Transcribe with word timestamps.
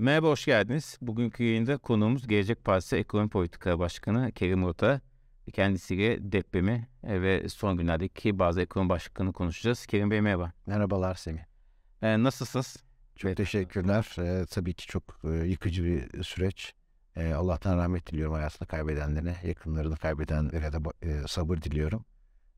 Merhaba, 0.00 0.28
hoş 0.28 0.44
geldiniz. 0.44 0.98
Bugünkü 1.02 1.44
yayında 1.44 1.78
konuğumuz 1.78 2.26
Gelecek 2.26 2.64
Partisi 2.64 2.96
Ekonomi 2.96 3.28
Politika 3.28 3.78
Başkanı 3.78 4.32
Kerim 4.32 4.64
Orta. 4.64 5.00
Kendisiyle 5.52 6.32
depremi 6.32 6.88
e, 7.04 7.22
ve 7.22 7.48
son 7.48 7.76
günlerdeki 7.76 8.38
bazı 8.38 8.60
ekonomi 8.60 8.88
başkanı 8.88 9.32
konuşacağız. 9.32 9.86
Kerim 9.86 10.10
Bey 10.10 10.20
merhaba. 10.20 10.52
Merhabalar 10.66 11.14
Semih. 11.14 11.40
Ee, 12.02 12.22
nasılsınız? 12.22 12.76
Çok 13.16 13.28
evet. 13.28 13.36
teşekkürler. 13.36 14.16
Ee, 14.18 14.46
tabii 14.50 14.74
ki 14.74 14.86
çok 14.86 15.02
e, 15.24 15.28
yıkıcı 15.28 15.84
bir 15.84 16.22
süreç. 16.22 16.74
Ee, 17.16 17.32
Allah'tan 17.32 17.76
rahmet 17.76 18.06
diliyorum 18.12 18.34
hayatını 18.34 18.68
kaybedenlerine, 18.68 19.36
yakınlarını 19.44 19.96
kaybedenlere 19.96 20.72
de 20.72 20.78
e, 21.02 21.22
sabır 21.28 21.56
diliyorum. 21.56 22.04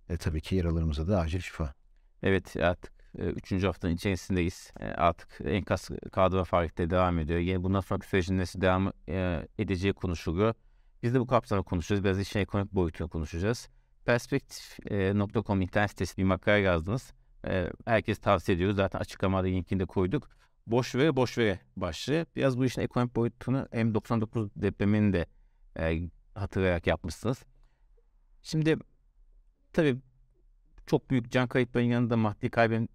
E, 0.09 0.17
tabii 0.17 0.41
ki 0.41 0.57
yaralarımıza 0.57 1.09
da 1.09 1.21
acil 1.21 1.41
şifa. 1.41 1.75
Evet 2.23 2.57
artık 2.57 2.93
e, 2.93 3.02
üçüncü 3.19 3.67
haftanın 3.67 3.95
içerisindeyiz. 3.95 4.73
E, 4.81 4.85
artık 4.85 5.41
enkaz 5.45 5.91
kağıdı 6.13 6.39
ve 6.39 6.45
faaliyette 6.45 6.91
devam 6.91 7.19
ediyor. 7.19 7.39
Yani 7.39 7.65
bundan 7.65 7.81
sonraki 7.81 8.09
sürecin 8.09 8.39
nasıl 8.39 8.61
devam 8.61 8.93
e, 9.09 9.49
edeceği 9.59 9.93
konuşuluyor. 9.93 10.55
Biz 11.03 11.15
de 11.15 11.21
bu 11.21 11.27
kapsamda 11.27 11.63
konuşacağız. 11.63 12.05
Biraz 12.05 12.21
işin 12.21 12.41
ekonomik 12.41 12.73
boyutunu 12.73 13.09
konuşacağız. 13.09 13.69
Perspektif.com 14.05 15.61
internet 15.61 15.91
sitesi 15.91 16.17
bir 16.17 16.25
makale 16.25 16.59
yazdınız. 16.59 17.13
Herkes 17.85 18.19
tavsiye 18.19 18.57
ediyoruz. 18.57 18.77
Zaten 18.77 18.99
açıklamada 18.99 19.47
linkini 19.47 19.87
koyduk. 19.87 20.29
Boş 20.67 20.95
vere 20.95 21.17
boş 21.17 21.39
vere 21.39 21.61
başlığı. 21.77 22.27
Biraz 22.37 22.59
bu 22.59 22.65
işin 22.65 22.81
ekonomik 22.81 23.17
boyutunu 23.17 23.59
M99 23.73 24.51
depremini 24.57 25.13
de 25.13 25.27
hatırlayarak 26.35 26.87
yapmışsınız. 26.87 27.43
Şimdi 28.43 28.77
tabii 29.73 29.97
çok 30.87 31.11
büyük 31.11 31.31
can 31.31 31.49
kayıplarının 31.49 31.91
yanında 31.91 32.17
maddi 32.17 32.51
kaybın 32.51 32.89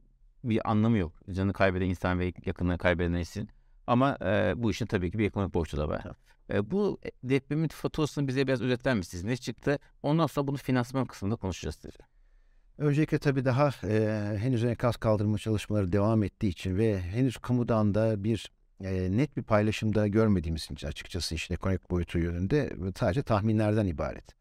bir 0.49 0.71
anlamı 0.71 0.97
yok. 0.97 1.13
Canı 1.31 1.53
kaybeden 1.53 1.85
insan 1.85 2.19
ve 2.19 2.33
yakınını 2.45 2.77
kaybeden 2.77 3.13
insan. 3.13 3.47
Ama 3.87 4.17
e, 4.21 4.53
bu 4.57 4.71
işin 4.71 4.85
tabii 4.85 5.11
ki 5.11 5.19
bir 5.19 5.25
ekonomik 5.25 5.53
boyutu 5.53 5.77
da 5.77 5.89
var. 5.89 6.03
E, 6.53 6.71
bu 6.71 6.99
depremin 7.23 7.67
faturasını 7.67 8.27
bize 8.27 8.47
biraz 8.47 8.61
özetler 8.61 8.95
misiniz? 8.95 9.23
Ne 9.23 9.37
çıktı? 9.37 9.79
Ondan 10.03 10.27
sonra 10.27 10.47
bunu 10.47 10.57
finansman 10.57 11.05
kısmında 11.05 11.35
konuşacağız 11.35 11.75
size. 11.75 11.97
Öncelikle 12.77 13.17
tabii 13.17 13.45
daha 13.45 13.71
e, 13.83 14.37
henüz 14.37 14.63
enkaz 14.63 14.97
kaldırma 14.97 15.37
çalışmaları 15.37 15.91
devam 15.91 16.23
ettiği 16.23 16.49
için 16.49 16.77
ve 16.77 17.01
henüz 17.01 17.37
kamudan 17.37 17.93
da 17.95 18.23
bir 18.23 18.51
e, 18.83 19.17
net 19.17 19.37
bir 19.37 19.43
paylaşımda 19.43 20.07
görmediğimiz 20.07 20.63
için 20.71 20.87
açıkçası 20.87 21.35
işin 21.35 21.53
ekonomik 21.53 21.89
boyutu 21.91 22.19
yönünde 22.19 22.73
sadece 22.99 23.23
tahminlerden 23.23 23.85
ibaret. 23.85 24.35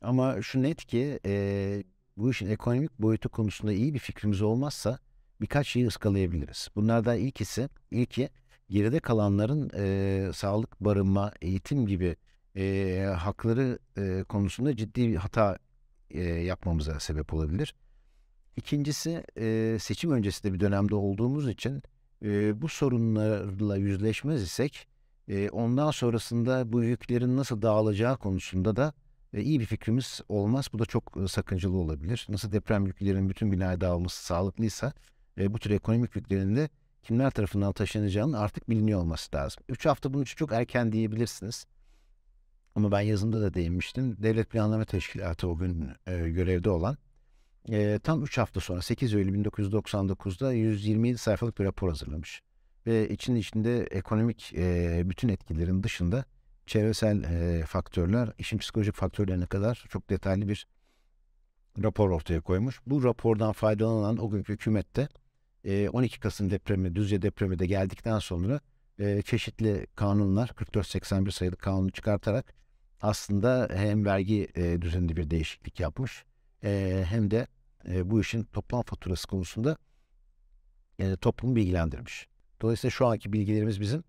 Ama 0.00 0.42
şu 0.42 0.62
net 0.62 0.84
ki 0.84 1.20
e, 1.26 1.84
bu 2.16 2.30
işin 2.30 2.50
ekonomik 2.50 2.98
boyutu 2.98 3.28
konusunda 3.28 3.72
iyi 3.72 3.94
bir 3.94 3.98
fikrimiz 3.98 4.42
olmazsa 4.42 4.98
birkaç 5.42 5.68
şeyi 5.68 5.86
ıskalayabiliriz. 5.86 6.68
Bunlardan 6.76 7.18
ilkisi, 7.18 7.68
ilki 7.90 8.30
geride 8.70 9.00
kalanların 9.00 9.70
e, 9.76 10.32
sağlık, 10.32 10.80
barınma, 10.80 11.32
eğitim 11.42 11.86
gibi 11.86 12.16
e, 12.56 13.06
hakları 13.18 13.78
e, 13.98 14.24
konusunda 14.28 14.76
ciddi 14.76 15.08
bir 15.08 15.16
hata 15.16 15.58
e, 16.10 16.20
yapmamıza 16.22 17.00
sebep 17.00 17.34
olabilir. 17.34 17.74
İkincisi 18.56 19.24
e, 19.38 19.76
seçim 19.80 20.10
öncesinde 20.10 20.52
bir 20.52 20.60
dönemde 20.60 20.94
olduğumuz 20.94 21.48
için 21.48 21.82
e, 22.24 22.62
bu 22.62 22.68
sorunlarla 22.68 23.76
yüzleşmez 23.76 24.42
isek 24.42 24.88
e, 25.28 25.50
ondan 25.50 25.90
sonrasında 25.90 26.72
bu 26.72 26.82
yüklerin 26.82 27.36
nasıl 27.36 27.62
dağılacağı 27.62 28.16
konusunda 28.16 28.76
da 28.76 28.92
e, 29.32 29.42
iyi 29.42 29.60
bir 29.60 29.66
fikrimiz 29.66 30.20
olmaz. 30.28 30.68
Bu 30.72 30.78
da 30.78 30.86
çok 30.86 31.16
e, 31.24 31.28
sakıncalı 31.28 31.76
olabilir. 31.76 32.26
Nasıl 32.28 32.52
deprem 32.52 32.86
yüklerinin 32.86 33.28
bütün 33.28 33.52
binaya 33.52 33.80
dağılması 33.80 34.24
sağlıklıysa 34.24 34.92
e, 35.38 35.54
bu 35.54 35.58
tür 35.58 35.70
ekonomik 35.70 36.16
yüklerin 36.16 36.56
de 36.56 36.68
kimler 37.02 37.30
tarafından 37.30 37.72
taşınacağının 37.72 38.32
artık 38.32 38.70
biliniyor 38.70 39.00
olması 39.00 39.36
lazım. 39.36 39.62
Üç 39.68 39.86
hafta 39.86 40.14
bunun 40.14 40.22
için 40.22 40.36
çok 40.36 40.52
erken 40.52 40.92
diyebilirsiniz. 40.92 41.66
Ama 42.74 42.92
ben 42.92 43.00
yazımda 43.00 43.40
da 43.40 43.54
değinmiştim. 43.54 44.16
Devlet 44.22 44.50
Planlama 44.50 44.84
Teşkilatı 44.84 45.48
o 45.48 45.56
gün 45.56 45.88
e, 46.06 46.28
görevde 46.28 46.70
olan 46.70 46.96
e, 47.68 47.98
tam 48.02 48.22
3 48.22 48.38
hafta 48.38 48.60
sonra 48.60 48.82
8 48.82 49.14
Eylül 49.14 49.44
1999'da 49.44 50.52
127 50.52 51.18
sayfalık 51.18 51.58
bir 51.58 51.64
rapor 51.64 51.88
hazırlamış. 51.88 52.42
Ve 52.86 53.08
için 53.08 53.34
içinde 53.34 53.82
ekonomik 53.82 54.52
e, 54.56 55.02
bütün 55.04 55.28
etkilerin 55.28 55.82
dışında 55.82 56.24
çevresel 56.66 57.22
e, 57.24 57.66
faktörler, 57.66 58.32
işin 58.38 58.58
psikolojik 58.58 58.94
faktörlerine 58.94 59.46
kadar 59.46 59.84
çok 59.88 60.10
detaylı 60.10 60.48
bir 60.48 60.66
rapor 61.82 62.10
ortaya 62.10 62.40
koymuş. 62.40 62.80
Bu 62.86 63.04
rapordan 63.04 63.52
faydalanan 63.52 64.16
o 64.18 64.30
günkü 64.30 64.52
hükümette 64.52 65.08
e, 65.64 65.88
12 65.88 66.20
Kasım 66.20 66.50
depremi, 66.50 66.94
Düzce 66.94 67.22
depremi 67.22 67.58
de 67.58 67.66
geldikten 67.66 68.18
sonra 68.18 68.60
çeşitli 69.24 69.86
kanunlar, 69.94 70.48
4481 70.48 71.30
sayılı 71.30 71.56
kanunu 71.56 71.90
çıkartarak 71.90 72.54
aslında 73.00 73.68
hem 73.74 74.04
vergi 74.04 74.48
e, 74.54 74.82
düzeninde 74.82 75.16
bir 75.16 75.30
değişiklik 75.30 75.80
yapmış 75.80 76.24
hem 77.04 77.30
de 77.30 77.46
bu 78.04 78.20
işin 78.20 78.44
toplam 78.44 78.82
faturası 78.82 79.28
konusunda 79.28 79.76
e, 80.98 81.16
toplumu 81.16 81.56
bilgilendirmiş. 81.56 82.28
Dolayısıyla 82.62 82.90
şu 82.90 83.06
anki 83.06 83.32
bilgilerimiz 83.32 83.80
bizim 83.80 84.04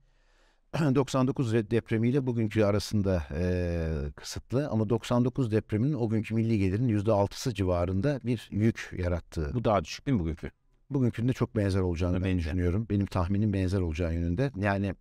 99 0.96 1.54
depremiyle 1.54 2.28
bugünkü 2.28 2.64
arasında 2.64 3.24
e, 3.32 4.12
kısıtlı 4.16 4.68
ama 4.68 4.90
99 4.90 5.52
depreminin 5.52 5.94
o 5.94 6.10
günkü 6.10 6.36
milli 6.36 6.60
gelirin 6.60 7.00
%6'sı 7.00 7.54
civarında 7.54 8.20
bir 8.24 8.48
yük 8.52 8.92
yarattığı. 8.98 9.54
Bu 9.54 9.64
daha 9.64 9.84
düşük 9.84 10.06
değil 10.06 10.16
mi 10.16 10.22
bugünkü? 10.22 10.52
Bugünkünde 10.94 11.34
çok 11.34 11.56
benzer 11.56 11.80
olacağını 11.80 12.24
ben 12.24 12.38
düşünüyorum. 12.38 12.88
Benim 12.90 13.06
tahminim 13.06 13.54
benzer 13.54 13.80
olacağı 13.80 14.14
yönünde. 14.14 14.52
Yani 14.56 14.96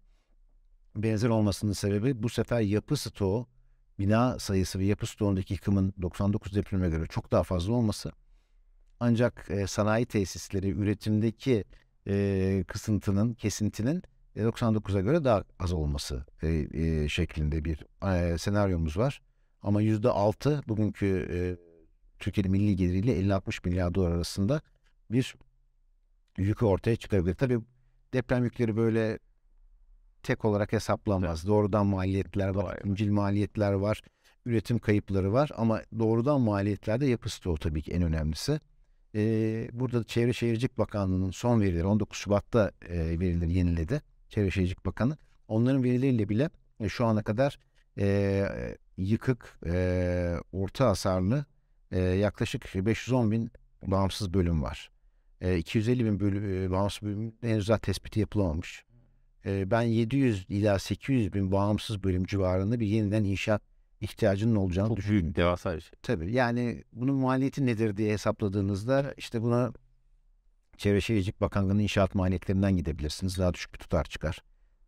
benzer 0.96 1.28
olmasının 1.28 1.72
sebebi 1.72 2.22
bu 2.22 2.28
sefer 2.28 2.60
yapı 2.60 2.96
stoğu, 2.96 3.46
bina 3.98 4.38
sayısı 4.38 4.78
ve 4.78 4.84
yapı 4.84 5.06
stoğundaki 5.06 5.54
yıkımın 5.54 5.94
99 6.02 6.54
depreme 6.54 6.88
göre 6.88 7.06
çok 7.06 7.32
daha 7.32 7.42
fazla 7.42 7.72
olması. 7.72 8.12
Ancak 9.00 9.46
e, 9.50 9.66
sanayi 9.66 10.06
tesisleri 10.06 10.68
üretimdeki 10.70 11.64
e, 12.06 12.64
kısıntının, 12.68 13.34
kesintinin 13.34 14.02
99'a 14.36 15.00
göre 15.00 15.24
daha 15.24 15.44
az 15.58 15.72
olması 15.72 16.24
e, 16.42 16.48
e, 16.48 17.08
şeklinde 17.08 17.64
bir 17.64 17.86
e, 18.14 18.38
senaryomuz 18.38 18.96
var. 18.96 19.22
Ama 19.62 19.82
%6 19.82 20.68
bugünkü 20.68 21.28
e, 21.32 21.38
Türkiye'nin 22.18 22.52
milli 22.52 22.76
geliriyle 22.76 23.20
50-60 23.20 23.68
milyar 23.68 23.94
dolar 23.94 24.10
arasında 24.10 24.62
bir 25.10 25.34
yükü 26.36 26.64
ortaya 26.64 26.96
çıkabilir. 26.96 27.34
Tabii 27.34 27.58
deprem 28.14 28.44
yükleri 28.44 28.76
böyle 28.76 29.18
tek 30.22 30.44
olarak 30.44 30.72
hesaplanmaz. 30.72 31.38
Evet. 31.38 31.48
Doğrudan 31.48 31.86
maliyetler 31.86 32.48
var, 32.48 32.78
ikincil 32.78 33.10
maliyetler 33.10 33.72
var, 33.72 34.02
üretim 34.46 34.78
kayıpları 34.78 35.32
var 35.32 35.50
ama 35.56 35.82
doğrudan 35.98 36.40
maliyetlerde 36.40 37.06
yapı 37.06 37.30
stoğu 37.30 37.58
tabii 37.58 37.82
ki 37.82 37.92
en 37.92 38.02
önemlisi. 38.02 38.60
Ee, 39.14 39.68
burada 39.72 40.04
Çevre 40.04 40.32
Şehircilik 40.32 40.78
Bakanlığı'nın 40.78 41.30
son 41.30 41.60
verileri 41.60 41.84
19 41.84 42.18
Şubat'ta 42.18 42.72
e, 42.88 43.20
verileri 43.20 43.52
yeniledi. 43.52 44.02
Çevre 44.28 44.50
Şehircilik 44.50 44.86
Bakanı. 44.86 45.16
Onların 45.48 45.84
verileriyle 45.84 46.28
bile 46.28 46.50
e, 46.80 46.88
şu 46.88 47.06
ana 47.06 47.22
kadar 47.22 47.58
e, 47.98 48.46
yıkık, 48.96 49.58
e, 49.66 50.34
orta 50.52 50.88
hasarlı 50.88 51.44
e, 51.90 52.00
yaklaşık 52.00 52.74
510 52.74 53.30
bin 53.30 53.50
bağımsız 53.86 54.34
bölüm 54.34 54.62
var. 54.62 54.91
E, 55.42 55.58
250 55.58 56.04
bin 56.04 56.20
bölüm, 56.20 56.72
bağımsız 56.72 57.02
bölüm 57.02 57.34
henüz 57.40 57.68
daha 57.68 57.78
tespiti 57.78 58.20
yapılamamış. 58.20 58.84
E, 59.46 59.70
ben 59.70 59.82
700 59.82 60.46
ila 60.48 60.78
800 60.78 61.32
bin 61.32 61.52
bağımsız 61.52 62.04
bölüm 62.04 62.24
civarında 62.24 62.80
bir 62.80 62.86
yeniden 62.86 63.24
inşaat 63.24 63.62
ihtiyacının 64.00 64.56
olacağını 64.56 64.88
Çok 64.88 64.96
düşünüyorum. 64.96 65.24
büyük, 65.24 65.36
devasa 65.36 65.76
bir 65.76 65.80
şey. 65.80 65.90
Tabii 66.02 66.32
yani 66.32 66.84
bunun 66.92 67.14
maliyeti 67.14 67.66
nedir 67.66 67.96
diye 67.96 68.12
hesapladığınızda 68.12 69.14
işte 69.16 69.42
buna 69.42 69.72
Çevre 70.76 71.00
Şehircilik 71.00 71.40
Bakanlığı'nın 71.40 71.78
inşaat 71.78 72.14
maliyetlerinden 72.14 72.76
gidebilirsiniz. 72.76 73.38
Daha 73.38 73.54
düşük 73.54 73.74
bir 73.74 73.78
tutar 73.78 74.04
çıkar. 74.04 74.38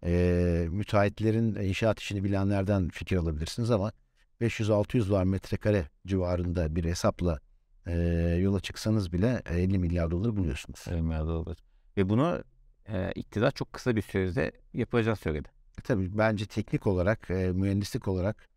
E, 0.05 0.67
müteahhitlerin 0.71 1.55
inşaat 1.55 2.01
işini 2.01 2.25
bilenlerden 2.25 2.89
fikir 2.89 3.17
alabilirsiniz 3.17 3.71
ama 3.71 3.93
500-600 4.41 5.11
var 5.11 5.25
metrekare 5.25 5.89
civarında 6.07 6.77
bir 6.77 6.85
hesapla 6.85 7.39
e, 7.87 7.93
yola 8.41 8.61
çıksanız 8.61 9.13
bile 9.13 9.43
50 9.51 9.79
milyar 9.79 10.11
dolar 10.11 10.37
buluyorsunuz. 10.37 10.85
50 10.91 11.03
milyar 11.03 11.27
dolar. 11.27 11.57
Ve 11.97 12.09
bunu 12.09 12.45
e, 12.89 13.13
iktidar 13.13 13.51
çok 13.51 13.73
kısa 13.73 13.97
bir 13.97 14.03
sürede 14.03 14.53
yapacağını 14.75 15.17
söyledi. 15.17 15.49
E, 15.79 15.83
tabii 15.83 16.19
bence 16.19 16.47
teknik 16.47 16.87
olarak, 16.87 17.31
e, 17.31 17.53
mühendislik 17.53 18.09
olarak 18.09 18.49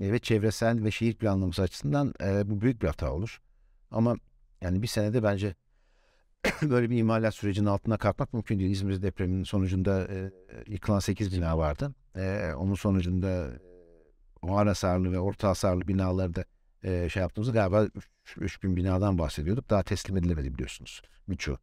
e, 0.00 0.12
ve 0.12 0.18
çevresel 0.18 0.84
ve 0.84 0.90
şehir 0.90 1.14
planlaması 1.14 1.62
açısından 1.62 2.14
e, 2.22 2.50
bu 2.50 2.60
büyük 2.60 2.82
bir 2.82 2.86
hata 2.86 3.12
olur. 3.12 3.40
Ama 3.90 4.16
yani 4.60 4.82
bir 4.82 4.86
senede 4.86 5.22
bence 5.22 5.54
böyle 6.62 6.90
bir 6.90 6.98
imalat 6.98 7.34
sürecinin 7.34 7.66
altına 7.66 7.96
kalkmak 7.96 8.32
mümkün 8.32 8.58
değil. 8.58 8.70
İzmir 8.70 9.02
depreminin 9.02 9.44
sonucunda 9.44 10.08
e, 10.10 10.30
yıkılan 10.66 10.98
8 10.98 11.36
bina 11.36 11.58
vardı. 11.58 11.94
E, 12.16 12.52
onun 12.56 12.74
sonucunda 12.74 13.50
ağır 14.42 14.66
hasarlı 14.66 15.12
ve 15.12 15.18
orta 15.18 15.48
hasarlı 15.48 15.88
binalarda 15.88 16.44
e, 16.86 17.08
şey 17.08 17.20
yaptığımızda 17.20 17.52
galiba 17.52 17.88
3 18.36 18.62
bin 18.62 18.76
binadan 18.76 19.18
bahsediyorduk. 19.18 19.70
Daha 19.70 19.82
teslim 19.82 20.16
edilemedi 20.16 20.54
biliyorsunuz 20.54 21.02
birçoğu. 21.28 21.58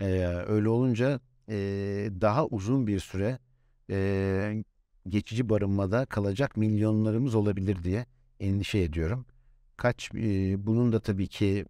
E, 0.00 0.06
öyle 0.46 0.68
olunca 0.68 1.20
e, 1.48 1.56
daha 2.20 2.46
uzun 2.46 2.86
bir 2.86 3.00
süre 3.00 3.38
e, 3.90 4.64
geçici 5.08 5.48
barınmada 5.48 6.06
kalacak 6.06 6.56
milyonlarımız 6.56 7.34
olabilir 7.34 7.82
diye 7.84 8.06
endişe 8.40 8.78
ediyorum. 8.78 9.26
Kaç 9.76 10.10
e, 10.14 10.66
bunun 10.66 10.92
da 10.92 11.00
tabii 11.00 11.28
ki 11.28 11.64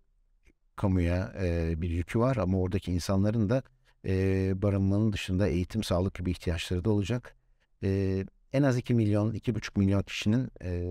kamuya 0.76 1.32
e, 1.42 1.74
bir 1.82 1.90
yükü 1.90 2.18
var 2.18 2.36
ama 2.36 2.58
oradaki 2.58 2.92
insanların 2.92 3.50
da 3.50 3.62
e, 4.06 4.52
barınmanın 4.62 5.12
dışında 5.12 5.48
eğitim, 5.48 5.82
sağlık 5.82 6.14
gibi 6.14 6.30
ihtiyaçları 6.30 6.84
da 6.84 6.90
olacak. 6.90 7.36
E, 7.82 8.24
en 8.52 8.62
az 8.62 8.78
2 8.78 8.94
milyon, 8.94 9.32
2,5 9.32 9.78
milyon 9.78 10.02
kişinin 10.02 10.50
e, 10.62 10.84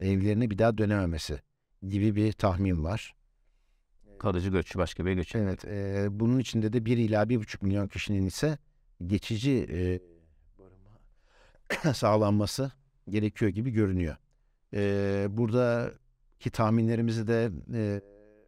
evlerine 0.00 0.50
bir 0.50 0.58
daha 0.58 0.78
dönememesi 0.78 1.40
gibi 1.88 2.16
bir 2.16 2.32
tahmin 2.32 2.84
var. 2.84 3.14
Kalıcı 4.18 4.50
göçü 4.50 4.78
başka 4.78 5.06
bir 5.06 5.12
göç. 5.12 5.34
Evet, 5.34 5.64
e, 5.64 6.06
bunun 6.10 6.38
içinde 6.38 6.72
de 6.72 6.84
1 6.84 6.98
ila 6.98 7.22
1,5 7.22 7.64
milyon 7.64 7.88
kişinin 7.88 8.26
ise 8.26 8.58
geçici 9.06 9.66
e, 9.70 10.00
sağlanması 11.94 12.72
gerekiyor 13.08 13.50
gibi 13.50 13.70
görünüyor. 13.70 14.16
E, 14.74 15.26
buradaki 15.30 16.50
tahminlerimizi 16.50 17.26
de 17.26 17.50
e, 17.74 18.00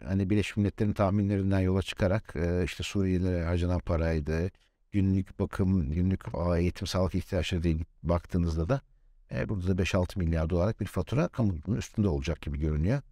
hani 0.04 0.30
Birleşmiş 0.30 0.56
Milletler'in 0.56 0.92
tahminlerinden 0.92 1.60
yola 1.60 1.82
çıkarak 1.82 2.36
e, 2.36 2.64
işte 2.64 2.82
Suriyelilere 2.82 3.44
harcanan 3.44 3.80
paraydı, 3.80 4.50
günlük 4.92 5.40
bakım, 5.40 5.92
günlük 5.92 6.24
eğitim, 6.56 6.86
sağlık 6.86 7.14
ihtiyaçları 7.14 7.62
diye 7.62 7.76
baktığınızda 8.02 8.68
da 8.68 8.80
e, 9.34 9.48
burada 9.48 9.78
da 9.78 9.82
5-6 9.82 10.18
milyar 10.18 10.50
dolarlık 10.50 10.80
bir 10.80 10.86
fatura 10.86 11.28
kamunun 11.28 11.76
üstünde 11.76 12.08
olacak 12.08 12.40
gibi 12.40 12.58
görünüyor. 12.58 13.02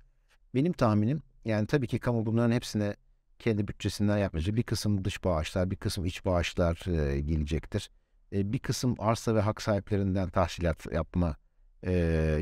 Benim 0.54 0.72
tahminim 0.72 1.22
yani 1.44 1.66
tabii 1.66 1.86
ki 1.86 1.98
kamu 1.98 2.26
bunların 2.26 2.52
hepsine 2.52 2.96
kendi 3.38 3.68
bütçesinden 3.68 4.18
yapmayacak. 4.18 4.56
Bir 4.56 4.62
kısım 4.62 5.04
dış 5.04 5.24
bağışlar, 5.24 5.70
bir 5.70 5.76
kısım 5.76 6.04
iç 6.04 6.24
bağışlar 6.24 6.86
e, 6.86 7.20
gelecektir. 7.20 7.90
E, 8.32 8.52
bir 8.52 8.58
kısım 8.58 8.94
arsa 8.98 9.34
ve 9.34 9.40
hak 9.40 9.62
sahiplerinden 9.62 10.28
tahsilat 10.28 10.92
yapma 10.92 11.36
e, 11.82 11.92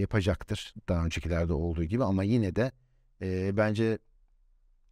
yapacaktır. 0.00 0.74
Daha 0.88 1.04
öncekilerde 1.04 1.52
olduğu 1.52 1.84
gibi 1.84 2.04
ama 2.04 2.22
yine 2.22 2.56
de 2.56 2.72
e, 3.22 3.56
bence 3.56 3.98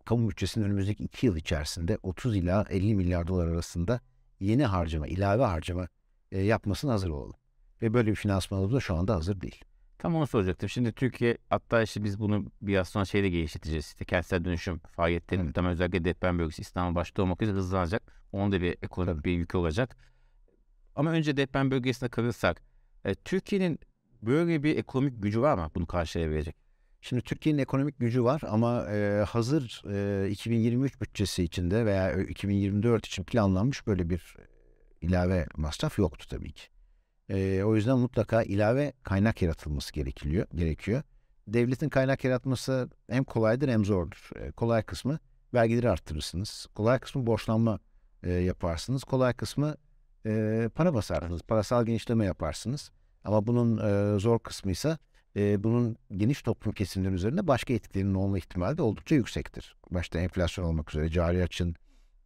kamu 0.04 0.30
bütçesinin 0.30 0.64
önümüzdeki 0.64 1.04
iki 1.04 1.26
yıl 1.26 1.36
içerisinde 1.36 1.98
30 2.02 2.36
ila 2.36 2.66
50 2.70 2.94
milyar 2.94 3.26
dolar 3.26 3.46
arasında 3.46 4.00
yeni 4.40 4.64
harcama, 4.64 5.06
ilave 5.06 5.44
harcama 5.44 5.88
e, 6.32 6.40
yapmasına 6.40 6.92
hazır 6.92 7.10
olalım. 7.10 7.34
Ve 7.84 7.94
böyle 7.94 8.10
bir 8.10 8.16
finansman 8.16 8.72
da 8.72 8.80
şu 8.80 8.94
anda 8.94 9.14
hazır 9.14 9.40
değil. 9.40 9.64
Tam 9.98 10.16
onu 10.16 10.26
soracaktım. 10.26 10.68
Şimdi 10.68 10.92
Türkiye 10.92 11.38
hatta 11.50 11.82
işte 11.82 12.04
biz 12.04 12.20
bunu 12.20 12.46
biraz 12.62 12.88
sonra 12.88 13.04
şeyle 13.04 13.28
geliştireceğiz. 13.28 13.86
İşte 13.86 14.04
kentsel 14.04 14.44
dönüşüm 14.44 14.78
faaliyetleri 14.78 15.40
evet. 15.40 15.54
tam 15.54 15.66
özellikle 15.66 16.04
deprem 16.04 16.38
bölgesi 16.38 16.62
İstanbul 16.62 16.94
başta 16.94 17.22
olmak 17.22 17.42
üzere 17.42 17.56
hızlanacak. 17.56 18.02
Onun 18.32 18.52
da 18.52 18.60
bir 18.60 18.76
ekonomik 18.82 19.24
bir 19.24 19.32
yükü 19.32 19.56
olacak. 19.56 19.96
Ama 20.96 21.10
önce 21.10 21.36
deprem 21.36 21.70
bölgesine 21.70 22.08
kalırsak 22.08 22.62
e, 23.04 23.14
Türkiye'nin 23.14 23.78
böyle 24.22 24.62
bir 24.62 24.76
ekonomik 24.76 25.22
gücü 25.22 25.40
var 25.40 25.58
mı 25.58 25.70
bunu 25.74 25.86
karşılayabilecek? 25.86 26.56
Şimdi 27.00 27.22
Türkiye'nin 27.22 27.62
ekonomik 27.62 27.98
gücü 27.98 28.24
var 28.24 28.42
ama 28.48 28.86
e, 28.86 29.24
hazır 29.28 29.82
e, 30.24 30.30
2023 30.30 31.00
bütçesi 31.00 31.44
içinde 31.44 31.86
veya 31.86 32.12
2024 32.12 33.06
için 33.06 33.24
planlanmış 33.24 33.86
böyle 33.86 34.10
bir 34.10 34.36
ilave 35.00 35.46
masraf 35.56 35.98
yoktu 35.98 36.26
tabii 36.30 36.52
ki. 36.52 36.73
E, 37.28 37.62
o 37.64 37.76
yüzden 37.76 37.98
mutlaka 37.98 38.42
ilave 38.42 38.92
kaynak 39.02 39.42
yaratılması 39.42 39.92
gerekiyor. 39.92 40.46
gerekiyor. 40.54 41.02
Devletin 41.48 41.88
kaynak 41.88 42.24
yaratması 42.24 42.88
hem 43.10 43.24
kolaydır 43.24 43.68
hem 43.68 43.84
zordur. 43.84 44.30
E, 44.36 44.50
kolay 44.50 44.82
kısmı 44.82 45.18
vergileri 45.54 45.90
arttırırsınız. 45.90 46.66
Kolay 46.74 46.98
kısmı 46.98 47.26
borçlanma 47.26 47.78
e, 48.22 48.32
yaparsınız. 48.32 49.04
Kolay 49.04 49.32
kısmı 49.32 49.74
e, 50.26 50.68
para 50.74 50.94
basarsınız. 50.94 51.42
Parasal 51.42 51.86
genişleme 51.86 52.24
yaparsınız. 52.24 52.90
Ama 53.24 53.46
bunun 53.46 53.78
e, 53.78 54.18
zor 54.18 54.38
kısmı 54.38 54.70
ise 54.72 54.98
e, 55.36 55.64
bunun 55.64 55.96
geniş 56.16 56.42
toplum 56.42 56.72
kesimlerinin 56.72 57.16
üzerinde 57.16 57.46
başka 57.46 57.74
etkilerinin 57.74 58.14
olma 58.14 58.38
ihtimali 58.38 58.78
de 58.78 58.82
oldukça 58.82 59.14
yüksektir. 59.14 59.76
Başta 59.90 60.18
enflasyon 60.18 60.64
olmak 60.64 60.90
üzere 60.90 61.08
cari 61.08 61.42
açın 61.42 61.76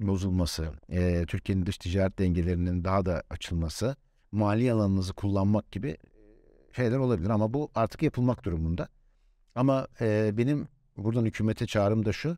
bozulması, 0.00 0.72
e, 0.88 1.24
Türkiye'nin 1.26 1.66
dış 1.66 1.78
ticaret 1.78 2.18
dengelerinin 2.18 2.84
daha 2.84 3.06
da 3.06 3.22
açılması, 3.30 3.96
mali 4.32 4.72
alanınızı 4.72 5.12
kullanmak 5.12 5.72
gibi 5.72 5.96
şeyler 6.76 6.96
olabilir 6.96 7.30
ama 7.30 7.54
bu 7.54 7.70
artık 7.74 8.02
yapılmak 8.02 8.44
durumunda. 8.44 8.88
Ama 9.54 9.88
e, 10.00 10.30
benim 10.36 10.68
buradan 10.96 11.24
hükümete 11.24 11.66
çağrım 11.66 12.04
da 12.04 12.12
şu, 12.12 12.36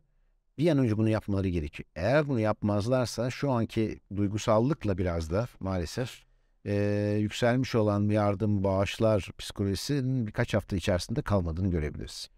bir 0.57 0.69
an 0.69 0.77
önce 0.77 0.97
bunu 0.97 1.09
yapmaları 1.09 1.49
gerekiyor. 1.49 1.89
Eğer 1.95 2.27
bunu 2.27 2.39
yapmazlarsa 2.39 3.29
şu 3.29 3.51
anki 3.51 3.99
duygusallıkla 4.15 4.97
biraz 4.97 5.31
da 5.31 5.47
maalesef 5.59 6.23
e, 6.65 6.73
yükselmiş 7.19 7.75
olan 7.75 8.09
yardım, 8.09 8.63
bağışlar 8.63 9.29
psikolojisinin 9.37 10.27
birkaç 10.27 10.53
hafta 10.53 10.75
içerisinde 10.75 11.21
kalmadığını 11.21 11.71
görebiliriz. 11.71 12.29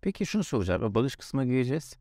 Peki 0.00 0.26
şunu 0.26 0.44
soracağım. 0.44 0.94
Barış 0.94 1.16
kısmına 1.16 1.44
gireceğiz. 1.44 1.96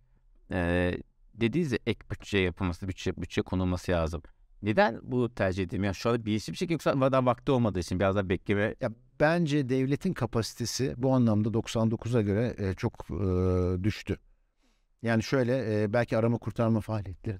Ee, 0.52 0.98
dediğiniz 1.34 1.74
ek 1.74 2.00
bütçe 2.12 2.38
yapılması, 2.38 2.88
bütçe, 2.88 3.16
bütçe 3.18 3.42
konulması 3.42 3.92
lazım. 3.92 4.22
Neden 4.64 5.00
bu 5.04 5.36
tercih 5.36 5.64
edilmiyor? 5.64 5.86
Yani 5.86 5.96
şu 5.96 6.10
anda 6.10 6.26
bilinçli 6.26 6.54
bir 6.54 6.58
şekilde 6.58 6.74
yoksa 6.74 7.12
daha 7.12 7.26
vakti 7.26 7.52
olmadığı 7.52 7.80
için 7.80 8.00
biraz 8.00 8.16
daha 8.16 8.30
bekleme. 8.30 8.76
Ya 8.82 8.92
bence 9.20 9.70
devletin 9.70 10.14
kapasitesi 10.14 10.94
bu 10.98 11.14
anlamda 11.14 11.50
99'a 11.50 12.22
göre 12.22 12.56
e, 12.58 12.74
çok 12.74 13.06
e, 13.10 13.84
düştü. 13.84 14.20
Yani 15.02 15.24
şöyle 15.24 15.84
e, 15.84 15.94
belki 15.94 16.18
arama 16.18 16.38
kurtarma 16.38 16.82
faaliyetleri 16.82 17.38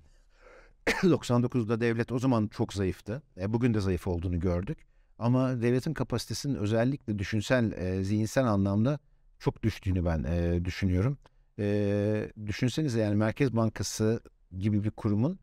99'da 0.88 1.82
devlet 1.82 2.12
o 2.12 2.20
zaman 2.20 2.48
çok 2.48 2.74
zayıftı. 2.74 3.22
E, 3.38 3.54
bugün 3.54 3.74
de 3.74 3.80
zayıf 3.80 4.08
olduğunu 4.08 4.40
gördük. 4.40 4.78
Ama 5.20 5.62
devletin 5.62 5.94
kapasitesinin 5.94 6.56
özellikle 6.56 7.20
düşünsel, 7.20 7.72
e, 7.72 8.04
zihinsel 8.04 8.46
anlamda 8.46 9.00
çok 9.40 9.64
düştüğünü 9.64 10.06
ben 10.06 10.24
e, 10.24 10.66
düşünüyorum. 10.66 11.18
E, 11.60 12.32
düşünsenize 12.46 13.02
yani 13.02 13.16
Merkez 13.16 13.56
Bankası 13.56 14.22
gibi 14.58 14.84
bir 14.84 14.92
kurumun 14.92 15.40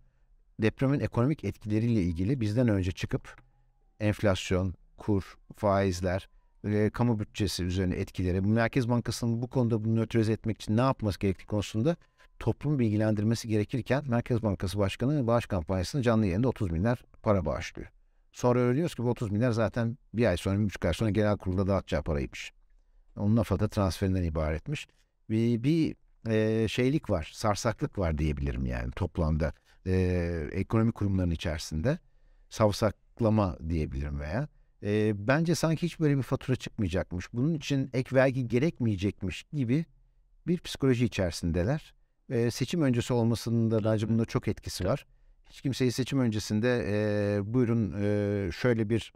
depremin 0.60 1.00
ekonomik 1.00 1.44
etkileriyle 1.44 2.02
ilgili 2.02 2.40
bizden 2.40 2.68
önce 2.68 2.92
çıkıp 2.92 3.36
enflasyon, 4.00 4.74
kur, 4.96 5.38
faizler, 5.56 6.28
e, 6.64 6.90
kamu 6.90 7.18
bütçesi 7.18 7.64
üzerine 7.64 7.94
etkileri, 7.94 8.40
Merkez 8.40 8.88
Bankası'nın 8.88 9.42
bu 9.42 9.48
konuda 9.48 9.84
bunu 9.84 9.96
nötralize 9.96 10.32
etmek 10.32 10.62
için 10.62 10.76
ne 10.76 10.80
yapması 10.80 11.18
gerektiği 11.18 11.46
konusunda 11.46 11.96
toplum 12.38 12.78
bilgilendirmesi 12.78 13.48
gerekirken 13.48 14.04
Merkez 14.08 14.42
Bankası 14.42 14.78
Başkanı 14.78 15.26
bağış 15.26 15.46
kampanyasını 15.46 16.02
canlı 16.02 16.26
yayında 16.26 16.48
30 16.48 16.70
milyar 16.70 17.04
para 17.22 17.44
bağışlıyor. 17.44 17.88
Sonra 18.32 18.58
öğreniyoruz 18.58 18.94
ki 18.94 19.02
bu 19.02 19.10
30 19.10 19.30
milyar 19.30 19.50
zaten 19.50 19.98
bir 20.14 20.26
ay 20.26 20.36
sonra, 20.36 20.64
buçuk 20.64 20.84
ay 20.84 20.92
sonra 20.92 21.10
genel 21.10 21.36
kurulda 21.36 21.66
dağıtacağı 21.66 22.02
paraymış. 22.02 22.52
Onun 23.16 23.36
AFAD'a 23.36 23.68
transferinden 23.68 24.22
ibaretmiş. 24.22 24.88
Bir, 25.30 25.62
bir 25.62 25.96
e, 26.28 26.68
şeylik 26.68 27.10
var, 27.10 27.30
sarsaklık 27.34 27.98
var 27.98 28.18
diyebilirim 28.18 28.66
yani 28.66 28.90
toplamda 28.90 29.52
e, 29.86 30.48
ekonomi 30.52 30.92
kurumlarının 30.92 31.34
içerisinde. 31.34 31.98
Savsaklama 32.50 33.58
diyebilirim 33.68 34.20
veya. 34.20 34.48
E, 34.82 35.12
bence 35.28 35.54
sanki 35.54 35.82
hiç 35.82 36.00
böyle 36.00 36.16
bir 36.16 36.22
fatura 36.22 36.56
çıkmayacakmış. 36.56 37.32
Bunun 37.32 37.54
için 37.54 37.90
ek 37.92 38.16
vergi 38.16 38.48
gerekmeyecekmiş 38.48 39.42
gibi 39.52 39.84
bir 40.46 40.58
psikoloji 40.58 41.04
içerisindeler 41.04 41.94
e, 42.30 42.50
seçim 42.50 42.82
öncesi 42.82 43.12
olmasının 43.12 43.70
da 43.70 43.84
bence 43.84 44.08
bunda 44.08 44.24
çok 44.24 44.48
etkisi 44.48 44.84
var. 44.84 45.06
Hiç 45.50 45.60
kimseyi 45.60 45.92
seçim 45.92 46.20
öncesinde 46.20 46.84
e, 46.88 47.54
buyurun 47.54 47.94
e, 48.02 48.50
şöyle 48.52 48.90
bir 48.90 49.12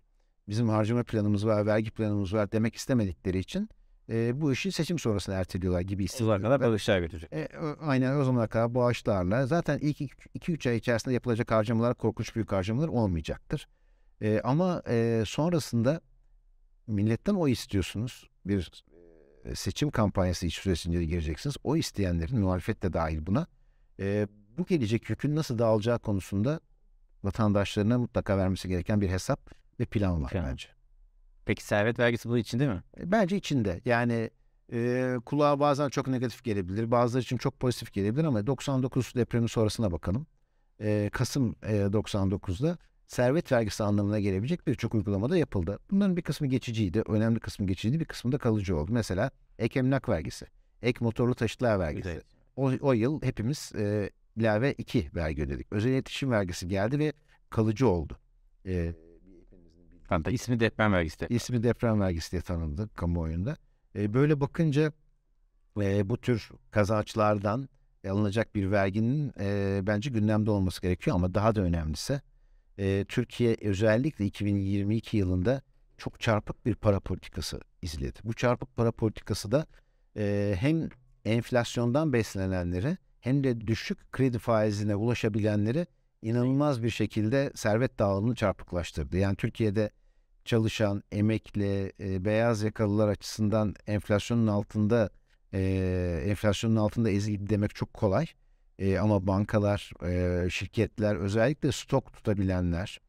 bizim 0.48 0.68
harcama 0.68 1.02
planımız 1.02 1.46
var, 1.46 1.66
vergi 1.66 1.90
planımız 1.90 2.34
var 2.34 2.52
demek 2.52 2.74
istemedikleri 2.76 3.38
için 3.38 3.68
e, 4.10 4.40
bu 4.40 4.52
işi 4.52 4.72
seçim 4.72 4.98
sonrasına 4.98 5.34
erteliyorlar 5.34 5.80
gibi 5.80 6.04
hissediyorum. 6.04 6.34
O 6.34 6.38
zamana 6.38 6.56
kadar 6.56 6.70
bağışlar 6.70 7.00
götürecek. 7.00 7.32
E, 7.32 7.48
aynen 7.80 8.16
o 8.16 8.24
zamana 8.24 8.46
kadar 8.46 8.74
bağışlarla. 8.74 9.46
Zaten 9.46 9.78
ilk 9.78 10.00
2-3 10.00 10.68
ay 10.68 10.76
içerisinde 10.76 11.14
yapılacak 11.14 11.50
harcamalar 11.50 11.94
korkunç 11.94 12.34
büyük 12.34 12.52
harcamalar 12.52 12.88
olmayacaktır. 12.88 13.68
E, 14.22 14.40
ama 14.44 14.82
e, 14.88 15.22
sonrasında 15.26 16.00
milletten 16.86 17.34
o 17.34 17.48
istiyorsunuz. 17.48 18.30
Bir 18.46 18.84
seçim 19.54 19.90
kampanyası 19.90 20.46
iç 20.46 20.54
süresince 20.54 20.98
de 20.98 21.04
gireceksiniz. 21.04 21.56
O 21.64 21.76
isteyenlerin 21.76 22.40
muhalefet 22.40 22.82
de 22.82 22.92
dahil 22.92 23.26
buna 23.26 23.46
e, 24.00 24.26
bu 24.58 24.66
gelecek 24.66 25.10
yükün 25.10 25.36
nasıl 25.36 25.58
dağılacağı 25.58 25.98
konusunda 25.98 26.60
vatandaşlarına 27.24 27.98
mutlaka 27.98 28.38
vermesi 28.38 28.68
gereken 28.68 29.00
bir 29.00 29.08
hesap 29.08 29.50
ve 29.80 29.84
plan 29.84 30.22
var 30.22 30.32
bence. 30.34 30.79
Peki 31.50 31.64
servet 31.64 31.98
vergisi 31.98 32.28
bu 32.28 32.38
içinde 32.38 32.68
mi? 32.68 32.82
Bence 32.98 33.36
içinde. 33.36 33.80
Yani 33.84 34.30
e, 34.72 35.14
kulağa 35.26 35.60
bazen 35.60 35.88
çok 35.88 36.06
negatif 36.06 36.44
gelebilir. 36.44 36.90
Bazıları 36.90 37.22
için 37.22 37.36
çok 37.36 37.60
pozitif 37.60 37.92
gelebilir 37.92 38.24
ama 38.24 38.46
99 38.46 39.14
depremi 39.14 39.48
sonrasına 39.48 39.92
bakalım. 39.92 40.26
E, 40.80 41.10
Kasım 41.12 41.56
e, 41.62 41.76
99'da 41.76 42.78
servet 43.06 43.52
vergisi 43.52 43.84
anlamına 43.84 44.20
gelebilecek 44.20 44.66
birçok 44.66 44.94
uygulamada 44.94 45.36
yapıldı. 45.36 45.78
Bunların 45.90 46.16
bir 46.16 46.22
kısmı 46.22 46.46
geçiciydi, 46.46 47.02
önemli 47.06 47.40
kısmı 47.40 47.66
geçiciydi, 47.66 48.00
bir 48.00 48.04
kısmı 48.04 48.32
da 48.32 48.38
kalıcı 48.38 48.76
oldu. 48.76 48.92
Mesela 48.92 49.30
ek 49.58 49.78
emlak 49.78 50.08
vergisi, 50.08 50.46
ek 50.82 50.98
motorlu 51.00 51.34
taşıtlar 51.34 51.78
vergisi. 51.78 52.08
Evet. 52.08 52.24
O, 52.56 52.72
o 52.80 52.92
yıl 52.92 53.22
hepimiz 53.22 53.72
e, 53.78 54.10
ilave 54.36 54.72
iki 54.72 55.10
vergi 55.14 55.42
ödedik. 55.42 55.66
Özel 55.70 55.90
iletişim 55.90 56.30
vergisi 56.30 56.68
geldi 56.68 56.98
ve 56.98 57.12
kalıcı 57.50 57.88
oldu. 57.88 58.18
E, 58.66 58.92
Hatta 60.10 60.30
ismi 60.30 60.60
deprem 60.60 60.92
vergisi. 60.92 61.26
İsmi 61.28 61.62
deprem 61.62 62.00
vergisi 62.00 62.32
diye 62.32 62.42
tanındı 62.42 62.88
kamuoyunda. 62.96 63.56
E, 63.96 64.14
böyle 64.14 64.40
bakınca 64.40 64.92
e, 65.80 66.08
bu 66.08 66.16
tür 66.16 66.50
kazançlardan 66.70 67.68
alınacak 68.08 68.54
bir 68.54 68.70
verginin 68.70 69.32
e, 69.40 69.80
bence 69.82 70.10
gündemde 70.10 70.50
olması 70.50 70.82
gerekiyor 70.82 71.16
ama 71.16 71.34
daha 71.34 71.54
da 71.54 71.60
önemlisi 71.60 72.20
e, 72.78 73.04
Türkiye 73.08 73.56
özellikle 73.60 74.26
2022 74.26 75.16
yılında 75.16 75.62
çok 75.98 76.20
çarpık 76.20 76.66
bir 76.66 76.74
para 76.74 77.00
politikası 77.00 77.60
izledi. 77.82 78.18
Bu 78.24 78.32
çarpık 78.32 78.76
para 78.76 78.92
politikası 78.92 79.52
da 79.52 79.66
e, 80.16 80.54
hem 80.58 80.88
enflasyondan 81.24 82.12
beslenenleri 82.12 82.96
hem 83.20 83.44
de 83.44 83.60
düşük 83.60 84.12
kredi 84.12 84.38
faizine 84.38 84.94
ulaşabilenleri 84.94 85.86
inanılmaz 86.22 86.82
bir 86.82 86.90
şekilde 86.90 87.52
servet 87.54 87.98
dağılımını 87.98 88.34
çarpıklaştırdı. 88.34 89.16
Yani 89.16 89.36
Türkiye'de 89.36 89.90
çalışan, 90.44 91.02
emekli, 91.12 91.92
e, 92.00 92.24
beyaz 92.24 92.62
yakalılar 92.62 93.08
açısından 93.08 93.74
enflasyonun 93.86 94.46
altında 94.46 95.10
e, 95.54 96.22
enflasyonun 96.26 96.76
altında 96.76 97.10
ezildi 97.10 97.50
demek 97.50 97.74
çok 97.74 97.94
kolay. 97.94 98.26
E, 98.78 98.98
ama 98.98 99.26
bankalar, 99.26 99.90
e, 100.06 100.50
şirketler, 100.50 101.16
özellikle 101.16 101.72
stok 101.72 102.12
tutabilenler, 102.12 103.00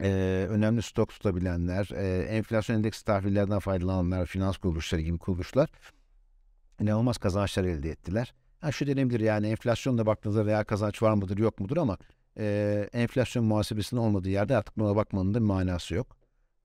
e, 0.00 0.08
önemli 0.50 0.82
stok 0.82 1.08
tutabilenler, 1.08 1.88
e, 1.94 2.22
enflasyon 2.22 2.76
endeks 2.76 3.02
tahvillerden 3.02 3.58
faydalananlar, 3.58 4.26
finans 4.26 4.56
kuruluşları 4.56 5.02
gibi 5.02 5.18
kuruluşlar 5.18 5.70
inanılmaz 6.80 7.18
kazançlar 7.18 7.64
elde 7.64 7.90
ettiler. 7.90 8.34
Ha, 8.60 8.72
şu 8.72 8.86
denebilir 8.86 9.20
yani 9.20 9.48
enflasyonla 9.48 10.06
baktığınızda 10.06 10.44
reel 10.44 10.64
kazanç 10.64 11.02
var 11.02 11.12
mıdır 11.12 11.38
yok 11.38 11.60
mudur 11.60 11.76
ama 11.76 11.98
e, 12.38 12.88
enflasyon 12.92 13.44
muhasebesinin 13.44 14.00
olmadığı 14.00 14.28
yerde 14.28 14.56
artık 14.56 14.78
buna 14.78 14.96
bakmanın 14.96 15.34
da 15.34 15.40
manası 15.40 15.94
yok. 15.94 16.16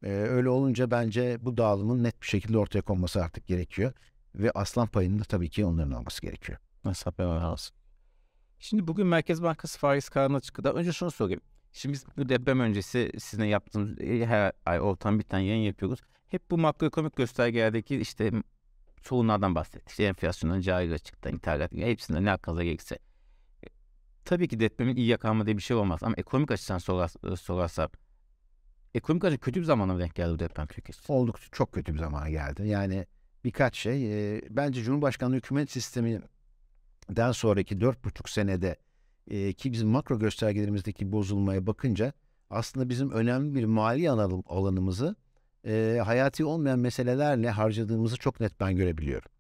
E, 0.04 0.10
öyle 0.10 0.50
olunca 0.50 0.92
bence 0.92 1.38
bu 1.42 1.58
dağılımın 1.58 2.04
net 2.04 2.22
bir 2.22 2.28
şekilde 2.28 2.58
ortaya 2.58 2.82
konması 2.82 3.24
artık 3.24 3.48
gerekiyor. 3.48 3.94
Ve 4.36 4.52
aslan 4.52 4.88
payını 4.88 5.20
da 5.20 5.24
tabii 5.24 5.50
ki 5.50 5.66
onların 5.66 5.92
alması 5.92 6.22
gerekiyor. 6.22 6.60
Nasıl 6.86 7.12
alsın? 7.20 7.76
Şimdi 8.60 8.88
bugün 8.88 9.08
Merkez 9.08 9.44
Bankası 9.44 9.80
faiz 9.80 10.10
kararına 10.10 10.40
çıktı. 10.40 10.70
Önce 10.70 10.92
şunu 10.92 11.12
sorayım. 11.12 11.42
Şimdi 11.74 11.94
biz 11.94 12.06
bu 12.18 12.30
deprem 12.30 12.60
öncesi 12.60 13.12
sizinle 13.20 13.48
yaptığımız 13.48 14.02
e, 14.02 14.26
her 14.26 14.52
ay 14.66 14.82
ortam 14.82 15.20
bir 15.20 15.24
tane 15.24 15.44
yayın 15.44 15.64
yapıyoruz. 15.64 16.00
Hep 16.28 16.52
bu 16.52 16.58
makroekonomik 16.58 17.16
göstergelerdeki 17.16 17.98
işte 17.98 18.32
çoğunlardan 19.02 19.56
bahsettik. 19.56 19.90
İşte 19.90 20.04
enflasyondan, 20.04 20.62
cari 20.62 20.94
açıktan, 20.94 21.34
ithalat, 21.34 21.72
hepsinden 21.74 22.26
ne 22.26 22.32
aklınıza 22.32 22.64
gelirse. 22.64 23.00
Tabii 24.26 24.48
ki 24.48 24.60
depremin 24.60 24.96
iyi 24.96 25.08
yakalama 25.08 25.46
diye 25.46 25.58
bir 25.58 25.62
şey 25.62 25.78
olmaz. 25.78 26.00
Ama 26.04 26.16
ekonomik 26.18 26.52
açıdan 26.52 26.78
sorar, 26.78 27.12
sorarsak 27.36 27.98
ekonomik 28.96 29.24
açıdan 29.24 29.40
kötü 29.40 29.60
bir 29.60 29.66
zamana 29.66 30.00
denk 30.00 30.16
geldi 30.16 30.34
bu 30.34 30.40
deprem 30.40 30.68
Türkiye 30.68 30.96
Oldukça 31.08 31.48
çok 31.52 31.72
kötü 31.72 31.94
bir 31.94 32.00
zamana 32.00 32.30
geldi. 32.30 32.68
Yani 32.68 33.06
birkaç 33.44 33.78
şey. 33.78 34.36
E, 34.36 34.42
bence 34.50 34.84
Cumhurbaşkanlığı 34.84 35.36
hükümet 35.36 35.72
sisteminden 35.72 37.32
sonraki 37.32 37.82
dört 37.82 38.06
buçuk 38.06 38.30
senede 38.30 38.76
e, 39.28 39.54
ki 39.54 39.72
bizim 39.72 39.88
makro 39.88 40.20
göstergelerimizdeki 40.20 41.12
bozulmaya 41.12 41.68
bakınca 41.68 42.14
aslında 42.50 42.90
bizim 42.90 43.12
önemli 43.12 43.56
bir 43.56 43.66
mali 43.66 44.10
alanımızı 44.10 45.16
e, 45.66 46.02
hayati 46.06 46.46
olmayan 46.46 46.80
meselelerle 46.80 47.50
harcadığımızı 47.50 48.18
çok 48.18 48.40
net 48.40 48.60
ben 48.60 48.76
görebiliyorum. 48.76 49.32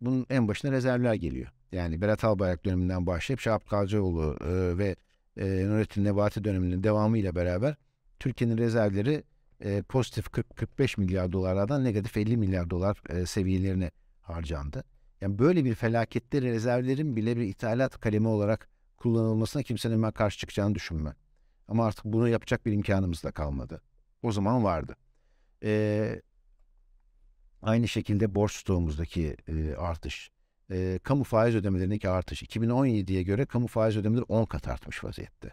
Bunun 0.00 0.26
en 0.30 0.48
başına 0.48 0.72
rezervler 0.72 1.14
geliyor. 1.14 1.52
Yani 1.76 2.00
Berat 2.00 2.24
Albayrak 2.24 2.64
döneminden 2.64 3.06
başlayıp 3.06 3.40
Şahap 3.40 3.68
Kavcıoğlu 3.68 4.36
e, 4.40 4.78
ve 4.78 4.96
e, 5.36 5.66
Nurettin 5.66 6.04
Nebati 6.04 6.44
döneminin 6.44 6.82
devamıyla 6.82 7.34
beraber 7.34 7.74
Türkiye'nin 8.20 8.58
rezervleri 8.58 9.24
e, 9.60 9.82
pozitif 9.82 10.26
40-45 10.26 11.00
milyar 11.00 11.32
dolarlardan 11.32 11.84
negatif 11.84 12.16
50 12.16 12.36
milyar 12.36 12.70
dolar 12.70 13.02
e, 13.08 13.26
seviyelerine 13.26 13.90
harcandı. 14.22 14.84
Yani 15.20 15.38
böyle 15.38 15.64
bir 15.64 15.74
felakette 15.74 16.42
rezervlerin 16.42 17.16
bile 17.16 17.36
bir 17.36 17.42
ithalat 17.42 18.00
kalemi 18.00 18.28
olarak 18.28 18.68
kullanılmasına 18.96 19.62
kimsenin 19.62 20.02
ben 20.02 20.12
karşı 20.12 20.38
çıkacağını 20.38 20.74
düşünmem. 20.74 21.14
Ama 21.68 21.86
artık 21.86 22.04
bunu 22.04 22.28
yapacak 22.28 22.66
bir 22.66 22.72
imkanımız 22.72 23.24
da 23.24 23.32
kalmadı. 23.32 23.82
O 24.22 24.32
zaman 24.32 24.64
vardı. 24.64 24.96
Ee, 25.62 26.22
aynı 27.62 27.88
şekilde 27.88 28.34
borç 28.34 28.52
stoğumuzdaki 28.52 29.36
e, 29.48 29.74
artış, 29.74 30.30
e, 30.70 30.98
kamu 31.02 31.24
faiz 31.24 31.54
ödemelerindeki 31.54 32.08
artış 32.08 32.42
2017'ye 32.42 33.22
göre 33.22 33.46
kamu 33.46 33.66
faiz 33.66 33.96
ödemeleri 33.96 34.24
10 34.24 34.44
kat 34.44 34.68
artmış 34.68 35.04
vaziyette. 35.04 35.52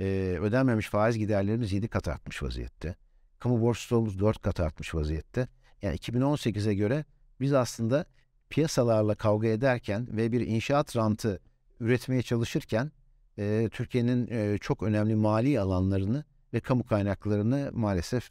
E, 0.00 0.04
ödenmemiş 0.40 0.88
faiz 0.88 1.18
giderlerimiz 1.18 1.72
7 1.72 1.88
kat 1.88 2.08
artmış 2.08 2.42
vaziyette. 2.42 2.96
Kamu 3.38 3.60
borç 3.60 3.78
stoğumuz 3.78 4.18
4 4.18 4.42
kat 4.42 4.60
artmış 4.60 4.94
vaziyette. 4.94 5.48
Yani 5.82 5.96
2018'e 5.96 6.74
göre 6.74 7.04
biz 7.40 7.52
aslında 7.52 8.06
piyasalarla 8.50 9.14
kavga 9.14 9.48
ederken 9.48 10.08
ve 10.16 10.32
bir 10.32 10.40
inşaat 10.40 10.96
rantı 10.96 11.40
üretmeye 11.80 12.22
çalışırken 12.22 12.92
e, 13.38 13.68
Türkiye'nin 13.72 14.28
e, 14.30 14.58
çok 14.58 14.82
önemli 14.82 15.14
mali 15.14 15.60
alanlarını 15.60 16.24
ve 16.54 16.60
kamu 16.60 16.86
kaynaklarını 16.86 17.70
maalesef 17.72 18.30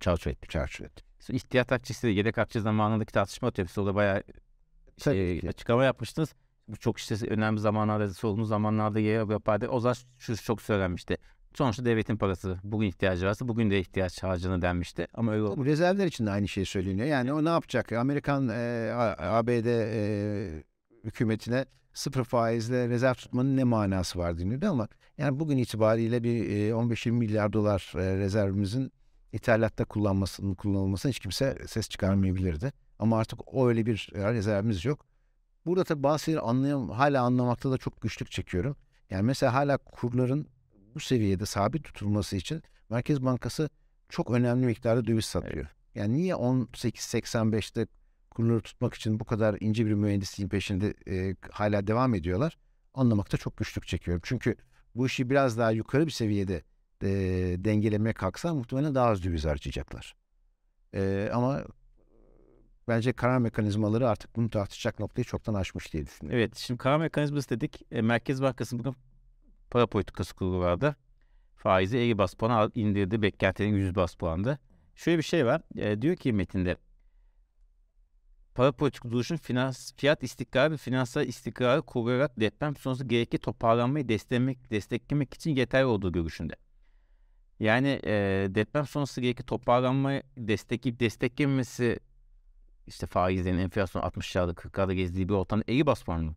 çarçur 0.00 0.30
etti. 0.30 0.48
Çarçur 0.48 0.84
etti. 0.84 1.02
İhtiyat 1.28 1.72
akçesi, 1.72 2.06
yedek 2.06 2.38
akçe 2.38 2.60
zamanındaki 2.60 3.12
tartışma 3.12 3.48
otobüsü 3.48 3.80
o 3.80 3.86
da 3.86 3.94
bayağı 3.94 4.22
şey, 5.04 5.48
açıklama 5.48 5.84
yapmıştınız. 5.84 6.34
Bu 6.68 6.76
çok 6.76 6.98
işte 6.98 7.16
önemli 7.28 7.60
zamanlarda, 7.60 8.14
solunuz 8.14 8.48
zamanlarda 8.48 9.00
yer 9.00 9.30
yapardı. 9.30 9.68
O 9.68 9.80
zaman 9.80 9.96
şu 10.18 10.36
çok 10.36 10.62
söylenmişti. 10.62 11.16
Sonuçta 11.54 11.84
devletin 11.84 12.16
parası. 12.16 12.58
Bugün 12.64 12.86
ihtiyacı 12.86 13.26
varsa 13.26 13.48
bugün 13.48 13.70
de 13.70 13.80
ihtiyaç 13.80 14.22
harcını 14.22 14.62
denmişti. 14.62 15.06
Ama 15.14 15.32
öyle 15.32 15.42
oldu. 15.42 15.64
Rezervler 15.64 16.06
için 16.06 16.26
de 16.26 16.30
aynı 16.30 16.48
şey 16.48 16.64
söyleniyor. 16.64 17.06
Yani 17.06 17.32
o 17.32 17.44
ne 17.44 17.48
yapacak? 17.48 17.92
Amerikan, 17.92 18.48
e, 18.48 18.92
ABD 19.18 19.66
e, 19.66 20.64
hükümetine 21.04 21.64
sıfır 21.94 22.24
faizle 22.24 22.88
rezerv 22.88 23.14
tutmanın 23.14 23.56
ne 23.56 23.64
manası 23.64 24.18
var 24.18 24.38
denildi 24.38 24.68
ama 24.68 24.88
yani 25.18 25.40
bugün 25.40 25.56
itibariyle 25.56 26.22
bir 26.24 26.44
15-20 26.72 27.10
milyar 27.10 27.52
dolar 27.52 27.92
rezervimizin 27.94 28.92
ithalatta 29.32 29.84
kullanmasının 29.84 30.54
kullanılmasına 30.54 31.10
hiç 31.10 31.18
kimse 31.18 31.58
ses 31.66 31.88
çıkarmayabilirdi. 31.88 32.72
Ama 33.02 33.18
artık 33.18 33.54
o 33.54 33.68
öyle 33.68 33.86
bir 33.86 34.10
rezervimiz 34.14 34.84
yok. 34.84 35.06
Burada 35.66 35.84
tabii 35.84 36.02
bazı 36.02 36.24
şeyleri 36.24 36.42
anlayam, 36.42 36.90
hala 36.90 37.22
anlamakta 37.22 37.70
da 37.70 37.78
çok 37.78 38.00
güçlük 38.00 38.30
çekiyorum. 38.30 38.76
Yani 39.10 39.22
mesela 39.22 39.54
hala 39.54 39.78
kurların 39.78 40.48
bu 40.94 41.00
seviyede 41.00 41.46
sabit 41.46 41.84
tutulması 41.84 42.36
için 42.36 42.62
Merkez 42.90 43.24
Bankası 43.24 43.68
çok 44.08 44.30
önemli 44.30 44.66
miktarda 44.66 45.06
döviz 45.06 45.24
satıyor. 45.24 45.56
Evet. 45.56 45.66
Yani 45.94 46.16
niye 46.16 46.34
18.85'te 46.34 47.86
kurları 48.30 48.60
tutmak 48.60 48.94
için 48.94 49.20
bu 49.20 49.24
kadar 49.24 49.56
ince 49.60 49.86
bir 49.86 49.94
mühendisliğin 49.94 50.48
peşinde 50.48 50.94
e, 51.08 51.36
hala 51.50 51.86
devam 51.86 52.14
ediyorlar. 52.14 52.58
Anlamakta 52.94 53.36
çok 53.36 53.56
güçlük 53.56 53.86
çekiyorum. 53.86 54.22
Çünkü 54.24 54.56
bu 54.94 55.06
işi 55.06 55.30
biraz 55.30 55.58
daha 55.58 55.70
yukarı 55.70 56.06
bir 56.06 56.12
seviyede 56.12 56.62
e, 57.02 57.08
dengelemeye 57.58 58.12
kalksa 58.12 58.54
muhtemelen 58.54 58.94
daha 58.94 59.06
az 59.06 59.24
döviz 59.24 59.44
harcayacaklar. 59.44 60.16
E, 60.94 61.30
ama 61.32 61.64
bence 62.88 63.12
karar 63.12 63.38
mekanizmaları 63.38 64.08
artık 64.08 64.36
bunu 64.36 64.50
tartışacak 64.50 64.98
noktayı 64.98 65.24
çoktan 65.24 65.54
aşmış 65.54 65.92
diye 65.92 66.06
düşünüyorum. 66.06 66.38
Evet 66.38 66.56
şimdi 66.56 66.78
karar 66.78 66.98
mekanizması 66.98 67.50
dedik. 67.50 67.82
E, 67.90 68.02
Merkez 68.02 68.42
Bankası 68.42 68.78
bugün 68.78 68.96
para 69.70 69.86
politikası 69.86 70.34
kurulu 70.34 70.60
vardı. 70.60 70.96
Faizi 71.56 71.98
50 71.98 72.18
bas 72.18 72.34
puan 72.34 72.72
indirdi. 72.74 73.22
Beklentinin 73.22 73.76
100 73.76 73.94
bas 73.94 74.14
puandı. 74.14 74.58
Şöyle 74.94 75.18
bir 75.18 75.22
şey 75.22 75.46
var. 75.46 75.62
E, 75.76 76.02
diyor 76.02 76.16
ki 76.16 76.32
metinde 76.32 76.76
para 78.54 78.72
politik 78.72 79.04
duruşun 79.04 79.36
finans, 79.36 79.92
fiyat 79.96 80.22
istikrarı 80.22 80.72
ve 80.72 80.76
finansal 80.76 81.26
istikrarı 81.26 81.82
koruyarak 81.82 82.40
deprem 82.40 82.76
sonrası 82.76 83.04
gerekli 83.04 83.38
toparlanmayı 83.38 84.08
desteklemek, 84.08 84.70
desteklemek 84.70 85.34
için 85.34 85.56
yeterli 85.56 85.84
olduğu 85.84 86.12
görüşünde. 86.12 86.54
Yani 87.60 88.00
e, 88.04 88.46
deprem 88.48 88.86
sonrası 88.86 89.20
gerekli 89.20 89.44
toparlanmayı 89.44 90.22
destekleyip 90.36 91.00
desteklememesi 91.00 92.00
işte 92.86 93.06
faizlerin 93.06 93.58
enflasyon 93.58 94.02
60'larda 94.02 94.54
40'larda 94.54 94.92
gezdiği 94.92 95.28
bir 95.28 95.34
ortamda 95.34 95.64
50 95.68 95.86
bas 95.86 96.02
puan 96.02 96.24
mı? 96.24 96.34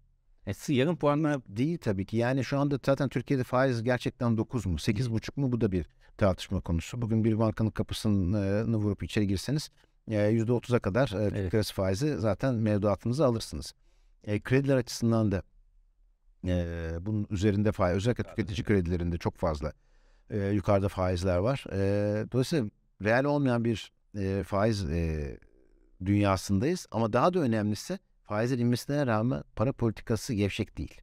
E, 0.48 0.74
yarım 0.74 0.98
puanla 0.98 1.42
değil 1.48 1.78
tabii 1.78 2.06
ki. 2.06 2.18
Yani 2.18 2.44
şu 2.44 2.60
anda 2.60 2.80
zaten 2.86 3.10
Türkiye'de 3.10 3.44
faiz 3.44 3.84
gerçekten 3.84 4.38
9 4.38 4.66
mu 4.66 4.76
8,5 4.76 5.30
mu 5.36 5.52
bu 5.52 5.62
da 5.62 5.72
bir 5.72 5.88
tartışma 6.18 6.62
konusu. 6.62 7.02
Bugün 7.02 7.24
bir 7.24 7.40
bankanın 7.40 7.70
kapısını 7.70 8.78
vurup 8.78 9.04
içeri 9.04 9.28
girseniz 9.28 9.70
%30'a 10.08 10.80
kadar 10.80 11.08
e, 11.08 11.30
Türk 11.30 11.54
lirası 11.54 11.74
faizi 11.74 12.18
zaten 12.18 12.56
mevduatınızı 12.56 13.26
alırsınız. 13.26 13.74
E, 14.24 14.40
krediler 14.40 14.78
açısından 14.78 15.32
da 15.32 15.44
e, 16.48 16.66
bunun 17.02 17.28
üzerinde 17.30 17.72
faiz 17.72 17.98
özellikle 17.98 18.24
tüketici 18.24 18.64
kredilerinde 18.64 19.18
çok 19.18 19.38
fazla 19.38 19.74
e, 20.30 20.48
yukarıda 20.48 20.88
faizler 20.88 21.38
var. 21.38 21.66
E, 21.72 21.78
dolayısıyla 22.32 22.70
reel 23.04 23.26
olmayan 23.26 23.66
bir 23.66 23.92
e, 24.18 24.44
faiz 24.44 24.90
e, 24.90 25.38
dünyasındayız 26.06 26.88
ama 26.92 27.14
daha 27.14 27.34
da 27.34 27.40
önemlisi 27.40 28.00
faizler 28.24 28.58
inmesine 28.58 29.08
rağmen 29.08 29.44
para 29.56 29.74
politikası 29.74 30.34
gevşek 30.34 30.78
değil. 30.78 31.02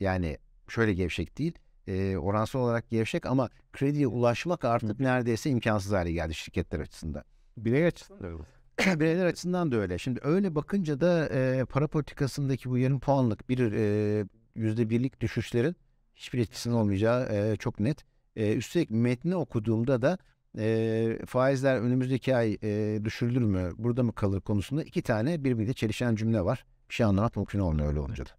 Yani 0.00 0.38
şöyle 0.68 0.94
gevşek 0.94 1.38
değil. 1.38 1.58
e, 1.86 2.16
oransal 2.16 2.60
olarak 2.60 2.90
gevşek 2.90 3.26
ama 3.26 3.50
krediye 3.72 4.06
ulaşmak 4.06 4.64
artık 4.64 5.00
neredeyse 5.00 5.50
imkansız 5.50 5.92
hale 5.92 6.12
geldi 6.12 6.34
şirketler 6.34 6.80
açısından. 6.80 7.24
Birey 7.56 7.86
açısından 7.86 8.22
da 8.22 8.26
öyle. 8.26 8.42
Bireyler 9.00 9.26
açısından 9.26 9.72
da 9.72 9.76
öyle. 9.76 9.98
Şimdi 9.98 10.20
öyle 10.22 10.54
bakınca 10.54 11.00
da 11.00 11.28
e, 11.28 11.64
para 11.64 11.88
politikasındaki 11.88 12.70
bu 12.70 12.78
yarım 12.78 13.00
puanlık 13.00 13.48
bir 13.48 13.72
e, 13.72 14.24
yüzde 14.54 14.90
birlik 14.90 15.20
düşüşlerin 15.20 15.76
hiçbir 16.16 16.38
etkisinin 16.38 16.74
olmayacağı 16.74 17.28
e, 17.32 17.56
çok 17.56 17.80
net. 17.80 18.04
E, 18.36 18.54
üstelik 18.54 18.90
metni 18.90 19.36
okuduğumda 19.36 20.02
da 20.02 20.18
e, 20.58 21.18
faizler 21.26 21.76
önümüzdeki 21.76 22.36
ay 22.36 22.58
e, 22.62 23.00
düşürülür 23.04 23.42
mü, 23.42 23.72
burada 23.78 24.02
mı 24.02 24.12
kalır 24.14 24.40
konusunda 24.40 24.82
iki 24.82 25.02
tane 25.02 25.44
birbiriyle 25.44 25.72
çelişen 25.72 26.14
cümle 26.14 26.44
var. 26.44 26.64
Bir 26.88 26.94
şey 26.94 27.06
anlamak 27.06 27.36
mümkün 27.36 27.58
olmuyor 27.58 27.88
öyle 27.88 28.00
olunca 28.00 28.26
da. 28.26 28.30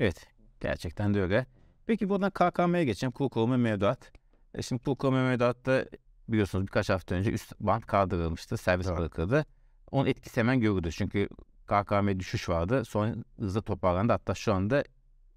Evet. 0.00 0.26
Gerçekten 0.60 1.14
de 1.14 1.22
öyle. 1.22 1.46
Peki 1.86 2.08
buradan 2.08 2.30
KKM'ye 2.30 2.84
geçelim. 2.84 3.12
Kul 3.12 3.28
koruma 3.28 3.56
mevduat. 3.56 4.12
E 4.54 4.62
şimdi 4.62 4.82
kul 4.82 4.96
koruma 4.96 5.22
mevduatta 5.22 5.84
biliyorsunuz 6.28 6.66
birkaç 6.66 6.90
hafta 6.90 7.14
önce 7.14 7.32
üst 7.32 7.60
band 7.60 7.82
kaldırılmıştı. 7.82 8.56
Servis 8.56 8.86
Evet. 8.86 8.98
bırakıldı. 8.98 9.46
Onun 9.90 10.06
etkisi 10.06 10.40
hemen 10.40 10.60
görüldü. 10.60 10.92
Çünkü 10.92 11.28
KKM 11.66 12.18
düşüş 12.18 12.48
vardı. 12.48 12.84
Sonra 12.84 13.14
hızla 13.38 13.60
toparlandı. 13.60 14.12
Hatta 14.12 14.34
şu 14.34 14.54
anda 14.54 14.84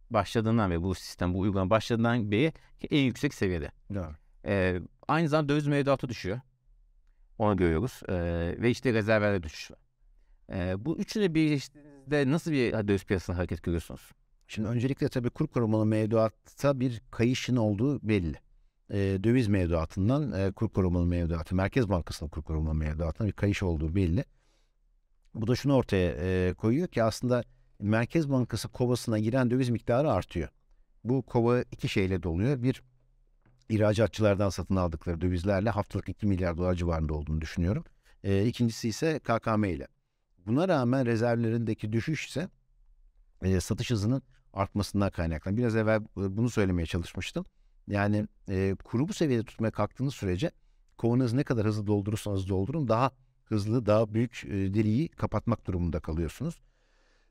başladığından 0.10 0.72
beri 0.72 0.82
bu 0.82 0.96
sistem, 0.96 1.34
bu 1.34 1.40
uygulama 1.40 1.70
başladığından 1.70 2.32
beri 2.32 2.54
en 2.92 3.04
yüksek 3.04 3.34
seviyede. 3.34 3.72
Doğru. 3.94 4.21
Ee, 4.46 4.80
aynı 5.08 5.30
zamanda 5.30 5.50
döviz 5.50 5.68
mevduatı 5.68 6.10
düşüyor. 6.10 6.40
Onu 7.38 7.58
görüyoruz. 7.58 8.02
Ee, 8.10 8.56
ve 8.62 8.70
işte 8.70 8.94
rezervlerde 8.94 9.44
düşüş 9.44 9.72
var. 9.72 9.80
Ee, 10.52 10.86
bu 10.86 10.98
üçüyle 10.98 11.36
birleştiğinizde 11.36 12.32
nasıl 12.32 12.52
bir 12.52 12.74
döviz 12.74 13.06
piyasasında 13.06 13.38
hareket 13.38 13.64
görüyorsunuz? 13.64 14.12
Şimdi 14.48 14.68
öncelikle 14.68 15.10
tabii 15.10 15.30
kur 15.30 15.48
korumalı 15.48 15.86
mevduatta 15.86 16.80
bir 16.80 17.02
kayışın 17.12 17.56
olduğu 17.56 18.08
belli. 18.08 18.38
E, 18.90 18.98
döviz 19.24 19.48
mevduatından 19.48 20.32
e, 20.32 20.52
kur 20.52 20.70
korumalı 20.70 21.06
mevduatı, 21.06 21.56
Merkez 21.56 21.90
Bankası'nın 21.90 22.30
kur 22.30 22.44
korumalı 22.44 22.76
mevduatına 22.76 23.28
bir 23.28 23.32
kayış 23.34 23.64
olduğu 23.64 23.96
belli. 23.96 24.26
Bu 25.34 25.48
da 25.48 25.56
şunu 25.56 25.76
ortaya 25.76 26.12
e, 26.12 26.54
koyuyor 26.54 26.88
ki 26.88 27.04
aslında 27.04 27.44
Merkez 27.80 28.30
Bankası 28.30 28.68
kovasına 28.68 29.20
giren 29.20 29.52
döviz 29.52 29.70
miktarı 29.70 30.12
artıyor. 30.12 30.50
Bu 31.04 31.22
kova 31.22 31.62
iki 31.62 31.90
şeyle 31.90 32.24
doluyor. 32.24 32.64
Bir, 32.64 32.84
ihracatçılardan 33.70 34.50
satın 34.50 34.76
aldıkları 34.76 35.22
dövizlerle 35.22 35.70
haftalık 35.70 36.10
2 36.10 36.28
milyar 36.28 36.58
dolar 36.58 36.74
civarında 36.74 37.14
olduğunu 37.14 37.42
düşünüyorum. 37.42 37.84
E, 38.24 38.46
ikincisi 38.46 38.90
ise 38.90 39.20
KKM 39.20 39.64
ile. 39.64 39.88
Buna 40.46 40.68
rağmen 40.68 41.06
rezervlerindeki 41.06 41.94
düşüş 41.94 42.28
ise 42.28 42.50
e, 43.42 43.60
satış 43.60 43.92
hızının 43.92 44.22
artmasından 44.54 45.12
kaynaklı. 45.12 45.58
Biraz 45.58 45.76
evvel 45.76 46.02
e, 46.02 46.38
bunu 46.38 46.50
söylemeye 46.50 46.86
çalışmıştım. 46.86 47.46
Yani 47.88 48.28
e, 48.50 48.76
kuru 48.84 49.08
bu 49.08 49.14
seviyede 49.14 49.44
tutmaya 49.44 49.72
kalktığınız 49.72 50.16
sürece 50.16 50.52
kovanızı 50.98 51.38
ne 51.38 51.44
kadar 51.44 51.66
hızlı 51.66 51.88
doldurursanız 51.88 52.50
doldurun 52.50 52.88
daha 52.88 53.12
hızlı, 53.46 53.86
daha 53.86 54.14
büyük 54.14 54.44
e, 54.46 54.50
deliği 54.50 55.10
kapatmak 55.10 55.68
durumunda 55.68 56.00
kalıyorsunuz. 56.00 56.62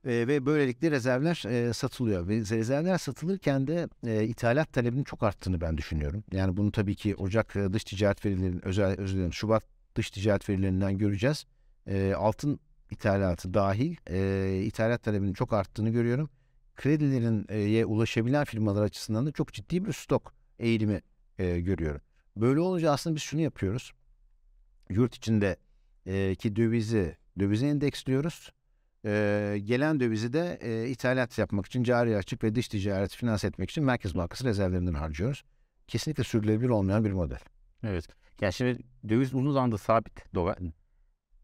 E, 0.04 0.28
ve 0.28 0.47
böylelikle 0.47 0.90
rezervler 0.90 1.42
e, 1.47 1.73
satılıyor. 1.73 2.28
Ve 2.28 2.37
rezervler 2.37 2.99
satılırken 2.99 3.66
de 3.66 3.88
e, 4.07 4.25
ithalat 4.25 4.73
talebinin 4.73 5.04
çok 5.04 5.23
arttığını 5.23 5.61
ben 5.61 5.78
düşünüyorum. 5.78 6.25
Yani 6.33 6.57
bunu 6.57 6.73
tabii 6.73 6.95
ki 6.95 7.16
Ocak 7.16 7.54
dış 7.54 7.85
ticaret 7.85 8.26
verilerinin, 8.26 8.64
özel, 8.64 8.99
özür 8.99 9.16
dilerim, 9.16 9.33
Şubat 9.33 9.64
dış 9.95 10.11
ticaret 10.11 10.49
verilerinden 10.49 10.99
göreceğiz. 10.99 11.45
E, 11.87 12.14
altın 12.16 12.61
ithalatı 12.90 13.54
dahil 13.54 13.97
e, 14.11 14.62
ithalat 14.64 15.02
talebinin 15.02 15.33
çok 15.33 15.52
arttığını 15.52 15.90
görüyorum. 15.90 16.30
Kredilerin 16.77 17.85
ulaşabilen 17.85 18.44
firmalar 18.44 18.83
açısından 18.83 19.27
da 19.27 19.33
çok 19.33 19.53
ciddi 19.53 19.85
bir 19.85 19.92
stok 19.92 20.35
eğilimi 20.59 21.03
e, 21.38 21.61
görüyorum. 21.61 22.01
Böyle 22.37 22.61
olunca 22.61 22.92
aslında 22.92 23.16
biz 23.16 23.22
şunu 23.22 23.40
yapıyoruz. 23.40 23.92
Yurt 24.90 25.14
içinde 25.14 25.57
e, 26.07 26.35
ki 26.35 26.57
dövizi 26.57 27.16
dövize 27.38 27.66
endeksliyoruz. 27.66 28.53
E, 29.05 29.57
gelen 29.65 30.01
dövizi 30.01 30.33
de 30.33 30.59
e, 30.63 30.89
ithalat 30.89 31.39
yapmak 31.39 31.67
için 31.67 31.83
cari 31.83 32.17
açık 32.17 32.45
ve 32.45 32.55
dış 32.55 32.69
ticareti 32.69 33.17
finanse 33.17 33.47
etmek 33.47 33.71
için 33.71 33.85
Merkez 33.85 34.15
Bankası 34.15 34.45
rezervlerinden 34.45 34.95
harcıyoruz. 34.95 35.45
Kesinlikle 35.89 36.25
sürdürülebilir 36.25 36.69
olmayan 36.69 37.05
bir 37.05 37.13
model. 37.13 37.39
Evet. 37.85 38.09
Yani 38.41 38.53
şimdi 38.53 38.83
döviz 39.09 39.35
uzun 39.35 39.53
zamandır 39.53 39.79
sabit 39.79 40.35
dolar. 40.35 40.59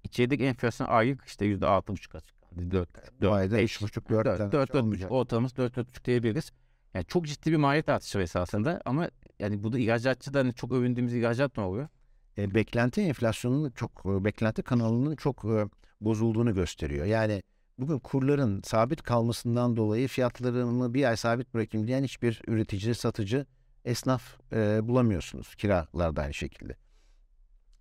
İçerideki 0.04 0.44
enflasyon 0.44 0.86
aylık 0.86 1.24
işte 1.24 1.44
yüzde 1.44 1.66
altı 1.66 1.92
buçuk 1.92 2.14
açık. 2.14 2.36
Dört, 2.70 3.22
Bu 3.22 3.32
ayda 3.32 3.62
üç 3.62 3.82
buçuk, 3.82 4.10
dört 4.10 4.26
dört, 4.26 4.52
dört, 4.52 4.74
dört 4.74 4.84
buçuk. 4.84 5.12
Ortalaması 5.12 5.56
dört, 5.56 5.76
dört 5.76 5.88
buçuk 5.88 6.04
diyebiliriz. 6.04 6.52
Yani 6.94 7.04
çok 7.04 7.26
ciddi 7.26 7.52
bir 7.52 7.56
maliyet 7.56 7.88
artışı 7.88 8.18
esasında 8.18 8.82
ama 8.84 9.10
yani 9.38 9.62
burada 9.62 9.78
ihracatçıda 9.78 10.38
hani 10.38 10.54
çok 10.54 10.72
övündüğümüz 10.72 11.14
ihracat 11.14 11.56
ne 11.56 11.62
oluyor? 11.62 11.88
e, 12.38 12.54
beklenti 12.54 13.00
enflasyonunun 13.00 13.70
çok 13.70 14.02
e, 14.06 14.24
beklenti 14.24 14.62
kanalının 14.62 15.16
çok 15.16 15.44
e, 15.44 15.68
bozulduğunu 16.00 16.54
gösteriyor. 16.54 17.06
Yani 17.06 17.42
bugün 17.78 17.98
kurların 17.98 18.62
sabit 18.64 19.02
kalmasından 19.02 19.76
dolayı 19.76 20.08
fiyatlarını 20.08 20.94
bir 20.94 21.04
ay 21.04 21.16
sabit 21.16 21.54
bırakayım 21.54 21.86
diyen 21.86 22.04
hiçbir 22.04 22.42
üretici, 22.46 22.94
satıcı, 22.94 23.46
esnaf 23.84 24.38
e, 24.52 24.88
bulamıyorsunuz. 24.88 25.54
Kiralar 25.54 26.16
da 26.16 26.22
aynı 26.22 26.34
şekilde. 26.34 26.76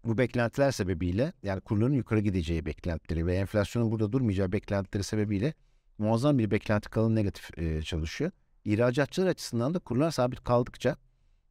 Bu 0.06 0.18
beklentiler 0.18 0.72
sebebiyle 0.72 1.34
yani 1.44 1.62
kurların 1.62 1.94
yukarı 1.94 2.20
gideceği 2.20 2.66
beklentileri 2.66 3.26
ve 3.26 3.36
enflasyonun 3.36 3.92
burada 3.92 4.12
durmayacağı 4.12 4.52
beklentileri 4.52 5.04
sebebiyle 5.04 5.54
muazzam 5.98 6.38
bir 6.38 6.52
beklenti 6.52 6.90
kalın 6.90 7.16
negatif 7.16 7.58
e, 7.58 7.82
çalışıyor. 7.82 8.32
İhracatçılar 8.66 9.28
açısından 9.28 9.74
da 9.74 9.80
kurlar 9.80 10.12
sabit 10.12 10.44
kaldıkça 10.44 10.98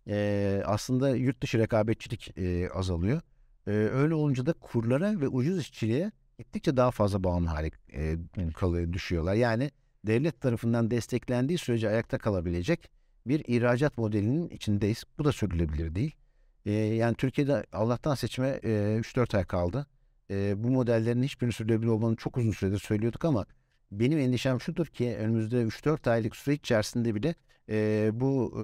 e, 0.09 0.63
aslında 0.67 1.17
yurt 1.17 1.43
dışı 1.43 1.59
rekabetçilik 1.59 2.39
e, 2.39 2.71
azalıyor. 2.71 3.21
E, 3.67 3.71
öyle 3.71 4.15
olunca 4.15 4.47
da 4.47 4.53
kurlara 4.53 5.21
ve 5.21 5.29
ucuz 5.29 5.59
işçiliğe 5.59 6.13
gittikçe 6.39 6.77
daha 6.77 6.91
fazla 6.91 7.25
bağımlı 7.25 7.49
hale 7.49 7.71
e, 7.93 8.17
kalıyor, 8.55 8.93
düşüyorlar. 8.93 9.35
Yani 9.35 9.71
devlet 10.07 10.41
tarafından 10.41 10.91
desteklendiği 10.91 11.59
sürece 11.59 11.89
ayakta 11.89 12.19
kalabilecek 12.19 12.91
bir 13.27 13.43
ihracat 13.47 13.99
modelinin 13.99 14.49
içindeyiz. 14.49 15.05
Bu 15.19 15.25
da 15.25 15.33
sürdürülebilir 15.33 15.95
değil. 15.95 16.15
E, 16.67 16.73
yani 16.73 17.15
Türkiye'de 17.15 17.67
Allah'tan 17.73 18.15
seçime 18.15 18.49
e, 18.49 18.69
3-4 19.01 19.37
ay 19.37 19.45
kaldı. 19.45 19.87
E, 20.31 20.65
bu 20.65 20.71
modellerin 20.71 21.23
hiçbirinin 21.23 21.53
sürdürülebilir 21.53 21.89
olmadığını 21.89 22.17
çok 22.17 22.37
uzun 22.37 22.51
süredir 22.51 22.79
söylüyorduk 22.79 23.25
ama 23.25 23.47
benim 23.93 24.19
endişem 24.19 24.61
şudur 24.61 24.87
ki 24.87 25.17
önümüzde 25.19 25.63
3-4 25.63 26.11
aylık 26.11 26.37
süre 26.37 26.55
içerisinde 26.55 27.15
bile 27.15 27.35
e, 27.69 28.11
bu 28.13 28.53
e, 28.57 28.63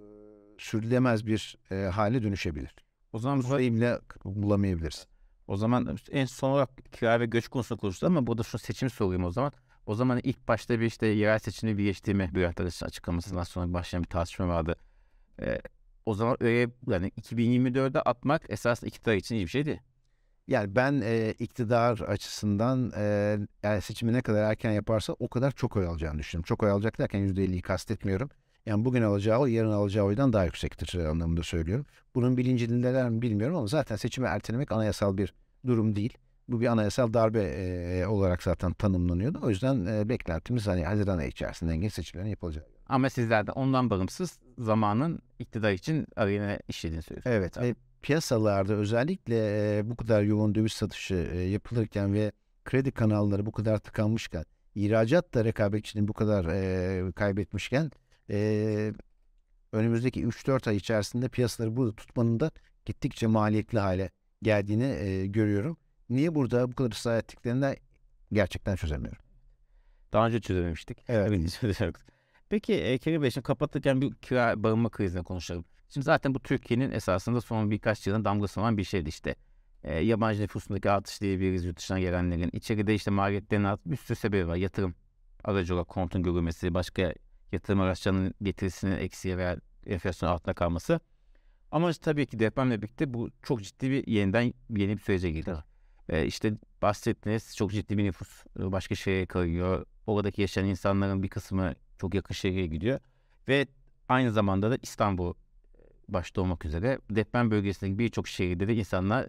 sürdürülemez 0.58 1.26
bir 1.26 1.56
e, 1.70 1.74
hale 1.74 2.22
dönüşebilir. 2.22 2.74
O 3.12 3.18
zaman 3.18 3.38
Bu 3.38 3.42
süreyi 3.42 3.74
bile 3.74 3.98
bulamayabiliriz. 4.24 5.06
O 5.50 5.56
zaman 5.56 5.96
en 6.10 6.24
son 6.24 6.50
olarak 6.50 6.92
kira 6.92 7.20
ve 7.20 7.26
göç 7.26 7.48
konusunda 7.48 7.80
konuştuk 7.80 8.06
ama 8.06 8.26
burada 8.26 8.42
şu 8.42 8.58
seçim 8.58 8.90
sorayım 8.90 9.24
o 9.24 9.30
zaman. 9.30 9.52
O 9.86 9.94
zaman 9.94 10.20
ilk 10.22 10.48
başta 10.48 10.80
bir 10.80 10.86
işte 10.86 11.06
yerel 11.06 11.38
seçimle 11.38 11.78
birleştirme 11.78 12.34
bir 12.34 12.44
arkadaşın 12.44 12.86
açıklamasından 12.86 13.42
sonra 13.42 13.72
başlayan 13.72 14.02
bir 14.02 14.08
tartışma 14.08 14.48
vardı. 14.48 14.76
Ee, 15.42 15.60
o 16.06 16.14
zaman 16.14 16.36
öyle 16.40 16.70
yani 16.86 17.08
2024'de 17.08 18.02
atmak 18.02 18.50
esasında 18.50 18.88
iktidar 18.88 19.14
için 19.14 19.34
iyi 19.34 19.44
bir 19.44 19.50
şey 19.50 19.66
değil. 19.66 19.80
Yani 20.48 20.76
ben 20.76 21.00
e, 21.04 21.34
iktidar 21.38 22.00
açısından 22.00 22.92
e, 22.96 23.38
yani 23.62 23.80
seçimi 23.80 24.12
ne 24.12 24.22
kadar 24.22 24.42
erken 24.42 24.72
yaparsa 24.72 25.12
o 25.12 25.28
kadar 25.28 25.52
çok 25.52 25.76
oy 25.76 25.86
alacağını 25.86 26.18
düşünüyorum. 26.18 26.46
Çok 26.46 26.62
oy 26.62 26.70
alacak 26.70 26.98
derken 26.98 27.20
%50'yi 27.20 27.62
kastetmiyorum. 27.62 28.30
Yani 28.66 28.84
bugün 28.84 29.02
alacağı 29.02 29.38
oy 29.38 29.54
yarın 29.54 29.72
alacağı 29.72 30.04
oydan 30.04 30.32
daha 30.32 30.44
yüksektir 30.44 30.98
e, 30.98 31.08
anlamında 31.08 31.42
söylüyorum. 31.42 31.86
Bunun 32.14 32.36
bilincindeler 32.36 33.10
mi 33.10 33.22
bilmiyorum 33.22 33.56
ama 33.56 33.66
zaten 33.66 33.96
seçimi 33.96 34.26
ertelemek 34.26 34.72
anayasal 34.72 35.16
bir 35.16 35.34
durum 35.66 35.96
değil. 35.96 36.18
Bu 36.48 36.60
bir 36.60 36.66
anayasal 36.66 37.14
darbe 37.14 37.42
e, 37.42 38.06
olarak 38.06 38.42
zaten 38.42 38.72
tanımlanıyordu. 38.72 39.40
O 39.42 39.50
yüzden 39.50 39.86
e, 39.86 40.08
beklentimiz 40.08 40.66
hani 40.66 40.84
Haziran 40.84 41.18
ayı 41.18 41.28
içerisinde 41.28 41.76
genç 41.76 41.92
seçimlerin 41.92 42.28
yapılacağı. 42.28 42.64
Ama 42.88 43.10
sizler 43.10 43.46
de 43.46 43.52
ondan 43.52 43.90
bağımsız 43.90 44.38
zamanın 44.58 45.18
iktidar 45.38 45.72
için 45.72 46.06
arayına 46.16 46.58
işlediğini 46.68 47.02
söylüyorsunuz. 47.02 47.36
Evet 47.36 47.58
ve 47.58 47.74
piyasalarda 48.02 48.74
özellikle 48.74 49.36
e, 49.78 49.90
bu 49.90 49.96
kadar 49.96 50.22
yoğun 50.22 50.54
döviz 50.54 50.72
satışı 50.72 51.14
e, 51.14 51.40
yapılırken 51.40 52.14
ve 52.14 52.32
kredi 52.64 52.92
kanalları 52.92 53.46
bu 53.46 53.52
kadar 53.52 53.78
tıkanmışken, 53.78 54.44
ihracat 54.74 55.34
da 55.34 55.44
rekabetçiliğini 55.44 56.08
bu 56.08 56.12
kadar 56.12 56.44
e, 56.44 57.12
kaybetmişken 57.12 57.90
e, 58.30 58.92
önümüzdeki 59.72 60.26
3-4 60.26 60.70
ay 60.70 60.76
içerisinde 60.76 61.28
piyasaları 61.28 61.76
burada 61.76 61.96
tutmanın 61.96 62.40
da 62.40 62.50
gittikçe 62.84 63.26
maliyetli 63.26 63.78
hale 63.78 64.10
geldiğini 64.42 64.84
e, 64.84 65.26
görüyorum. 65.26 65.76
Niye 66.10 66.34
burada 66.34 66.72
bu 66.72 66.74
kadar 66.74 66.92
ısrar 66.92 67.18
ettiklerini 67.18 67.76
gerçekten 68.32 68.76
çözemiyorum. 68.76 69.22
Daha 70.12 70.26
önce 70.26 70.40
çözememiştik. 70.40 70.98
Evet. 71.08 71.60
Peki 72.48 72.74
e, 72.74 72.98
Kerim 72.98 73.22
Bey 73.22 73.30
şimdi 73.30 73.44
kapatırken 73.44 74.00
bir 74.00 74.14
kira 74.14 74.62
barınma 74.62 74.88
krizine 74.88 75.22
konuşalım. 75.22 75.64
Şimdi 75.88 76.04
zaten 76.04 76.34
bu 76.34 76.40
Türkiye'nin 76.40 76.90
esasında 76.90 77.40
son 77.40 77.70
birkaç 77.70 78.06
yılın 78.06 78.24
damgası 78.24 78.60
olan 78.60 78.76
bir 78.76 78.84
şeydi 78.84 79.08
işte. 79.08 79.34
E, 79.84 79.98
yabancı 79.98 80.42
nüfusundaki 80.42 80.90
artış 80.90 81.20
diyebiliriz 81.20 81.64
yurt 81.64 81.78
dışından 81.78 82.00
gelenlerin. 82.00 82.50
İçeride 82.52 82.94
işte 82.94 83.10
maliyetlerin 83.10 83.64
artışı 83.64 83.90
bir 83.90 83.96
sürü 83.96 84.16
sebebi 84.16 84.48
var. 84.48 84.56
Yatırım 84.56 84.94
aracı 85.44 85.74
olarak 85.74 85.88
kontun 85.88 86.22
görülmesi, 86.22 86.74
başka 86.74 87.14
yatırım 87.52 87.80
araçlarının 87.80 88.34
getirisinin 88.42 88.96
eksiği 88.96 89.38
veya 89.38 89.56
enflasyon 89.86 90.30
altında 90.30 90.54
kalması. 90.54 91.00
Ama 91.70 91.92
tabii 91.92 92.26
ki 92.26 92.38
depremle 92.38 92.82
birlikte 92.82 93.14
bu 93.14 93.30
çok 93.42 93.62
ciddi 93.62 93.90
bir 93.90 94.06
yeniden 94.06 94.52
yeni 94.70 94.96
bir 94.96 95.02
sürece 95.02 95.30
girdi. 95.30 95.54
E, 96.08 96.26
işte 96.26 96.54
bahsettiğiniz 96.82 97.56
çok 97.56 97.72
ciddi 97.72 97.98
bir 97.98 98.04
nüfus 98.04 98.44
e, 98.58 98.72
başka 98.72 98.94
şehre 98.94 99.26
kayıyor. 99.26 99.86
Oradaki 100.06 100.40
yaşayan 100.40 100.66
insanların 100.66 101.22
bir 101.22 101.28
kısmı 101.28 101.74
çok 101.98 102.14
yakın 102.14 102.34
şehre 102.34 102.66
gidiyor. 102.66 103.00
Ve 103.48 103.66
aynı 104.08 104.32
zamanda 104.32 104.70
da 104.70 104.78
İstanbul 104.82 105.30
e, 105.30 105.34
başta 106.08 106.40
olmak 106.40 106.64
üzere 106.64 106.98
deprem 107.10 107.50
bölgesindeki 107.50 107.98
birçok 107.98 108.28
şehirde 108.28 108.68
de 108.68 108.74
insanlar 108.74 109.28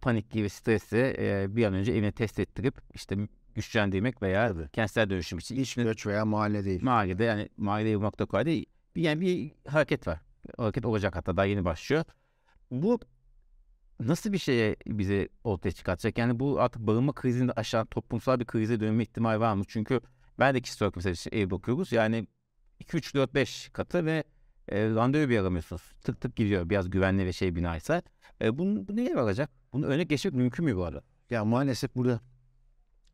panikli 0.00 0.42
ve 0.42 0.48
stresli 0.48 1.16
e, 1.18 1.56
bir 1.56 1.64
an 1.64 1.74
önce 1.74 1.92
evine 1.92 2.12
test 2.12 2.38
ettirip 2.38 2.74
işte 2.94 3.16
güçlendirmek 3.56 4.22
veya 4.22 4.48
Tabii. 4.48 4.68
kentsel 4.68 5.10
dönüşüm 5.10 5.38
için. 5.38 5.56
İç 5.56 5.74
göç 5.74 6.06
veya 6.06 6.24
mahalle 6.24 6.64
değil. 6.64 6.82
Mahallede 6.82 7.24
yani 7.24 7.48
mahalleye 7.56 7.96
vurmak 7.96 8.18
da 8.18 8.24
kolay 8.24 8.46
değil. 8.46 8.66
Bir, 8.96 9.02
yani 9.02 9.20
bir 9.20 9.52
hareket 9.68 10.06
var. 10.06 10.20
Hareket 10.56 10.84
olacak 10.84 11.16
hatta 11.16 11.36
daha 11.36 11.46
yeni 11.46 11.64
başlıyor. 11.64 12.04
Bu 12.70 13.00
nasıl 14.00 14.32
bir 14.32 14.38
şeye 14.38 14.76
bize 14.86 15.28
ortaya 15.44 15.72
çıkartacak? 15.72 16.18
Yani 16.18 16.40
bu 16.40 16.60
artık 16.60 16.86
bağımlı 16.86 17.14
krizini 17.14 17.52
aşağı 17.52 17.86
toplumsal 17.86 18.40
bir 18.40 18.44
krize 18.44 18.80
dönme 18.80 19.02
ihtimali 19.02 19.40
var 19.40 19.54
mı? 19.54 19.64
Çünkü 19.68 20.00
ben 20.38 20.54
de 20.54 20.60
kişisel 20.60 20.86
olarak 20.86 20.96
mesela 20.96 21.38
ev 21.40 21.50
bakıyoruz. 21.50 21.92
Yani 21.92 22.26
2, 22.80 22.96
3, 22.96 23.14
4, 23.14 23.34
5 23.34 23.68
katı 23.72 24.06
ve 24.06 24.24
e, 24.68 24.84
randevu 24.88 25.28
bir 25.30 25.38
aramıyorsunuz. 25.38 25.82
Tık 26.02 26.20
tık 26.20 26.36
gidiyor 26.36 26.70
biraz 26.70 26.90
güvenli 26.90 27.26
ve 27.26 27.32
şey 27.32 27.54
binaysa. 27.54 28.02
E, 28.40 28.58
bunu, 28.58 28.88
bu 28.88 28.96
neye 28.96 29.16
varacak? 29.16 29.50
Bunu 29.72 29.86
öne 29.86 30.04
geçmek 30.04 30.34
mümkün 30.34 30.64
mü 30.64 30.76
bu 30.76 30.84
arada? 30.84 31.02
Ya 31.30 31.44
maalesef 31.44 31.94
burada 31.96 32.20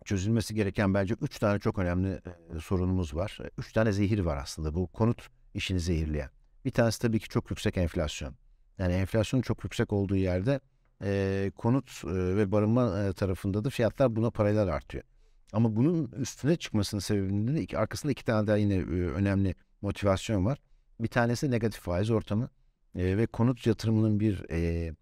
çözülmesi 0.04 0.54
gereken 0.54 0.94
bence 0.94 1.14
üç 1.20 1.38
tane 1.38 1.58
çok 1.58 1.78
önemli 1.78 2.08
e, 2.56 2.60
sorunumuz 2.60 3.14
var. 3.14 3.38
Üç 3.58 3.72
tane 3.72 3.92
zehir 3.92 4.18
var 4.18 4.36
aslında 4.36 4.74
bu 4.74 4.86
konut 4.86 5.28
işini 5.54 5.80
zehirleyen. 5.80 6.30
Bir 6.64 6.70
tanesi 6.70 7.00
tabii 7.00 7.20
ki 7.20 7.28
çok 7.28 7.50
yüksek 7.50 7.76
enflasyon. 7.76 8.34
Yani 8.78 8.92
enflasyon 8.92 9.40
çok 9.40 9.64
yüksek 9.64 9.92
olduğu 9.92 10.16
yerde 10.16 10.60
e, 11.02 11.52
konut 11.56 12.02
e, 12.04 12.08
ve 12.36 12.52
barınma 12.52 13.00
e, 13.00 13.12
tarafında 13.12 13.64
da 13.64 13.70
fiyatlar 13.70 14.16
buna 14.16 14.30
paralel 14.30 14.68
artıyor. 14.68 15.04
Ama 15.52 15.76
bunun 15.76 16.10
üstüne 16.10 16.56
çıkmasının 16.56 17.00
sebebinde 17.00 17.54
de 17.54 17.62
iki, 17.62 17.78
arkasında 17.78 18.12
iki 18.12 18.24
tane 18.24 18.46
daha 18.46 18.56
yine 18.56 18.74
e, 18.74 18.80
önemli 19.10 19.54
motivasyon 19.82 20.44
var. 20.44 20.58
Bir 21.00 21.08
tanesi 21.08 21.50
negatif 21.50 21.80
faiz 21.80 22.10
ortamı 22.10 22.50
e, 22.94 23.16
ve 23.16 23.26
konut 23.26 23.66
yatırımının 23.66 24.20
bir 24.20 24.50
e, 24.50 24.92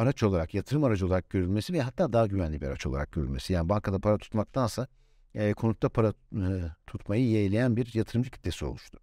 araç 0.00 0.22
olarak, 0.22 0.54
yatırım 0.54 0.84
aracı 0.84 1.06
olarak 1.06 1.30
görülmesi 1.30 1.72
ve 1.72 1.80
hatta 1.80 2.12
daha 2.12 2.26
güvenli 2.26 2.60
bir 2.60 2.66
araç 2.66 2.86
olarak 2.86 3.12
görülmesi. 3.12 3.52
Yani 3.52 3.68
bankada 3.68 3.98
para 3.98 4.18
tutmaktansa 4.18 4.86
e, 5.34 5.52
konutta 5.52 5.88
para 5.88 6.14
e, 6.32 6.70
tutmayı 6.86 7.26
yeğleyen 7.28 7.76
bir 7.76 7.94
yatırımcı 7.94 8.30
kitlesi 8.30 8.64
oluştu. 8.64 8.98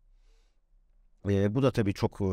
E, 1.29 1.55
bu 1.55 1.63
da 1.63 1.71
tabii 1.71 1.93
çok 1.93 2.21
e, 2.21 2.25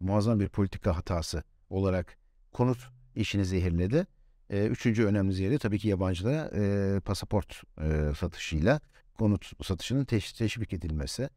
muazzam 0.00 0.40
bir 0.40 0.48
politika 0.48 0.96
hatası 0.96 1.42
olarak 1.70 2.16
konut 2.52 2.78
işini 3.14 3.44
zehirledi. 3.44 4.06
E, 4.50 4.66
üçüncü 4.66 5.04
önemli 5.04 5.32
zehri 5.32 5.58
tabii 5.58 5.78
ki 5.78 5.88
yabancılara 5.88 6.50
e, 6.54 7.00
pasaport 7.00 7.62
e, 7.80 8.12
satışıyla 8.18 8.80
konut 9.14 9.64
satışının 9.66 10.04
teş, 10.04 10.32
teşvik 10.32 10.72
edilmesi. 10.72 11.30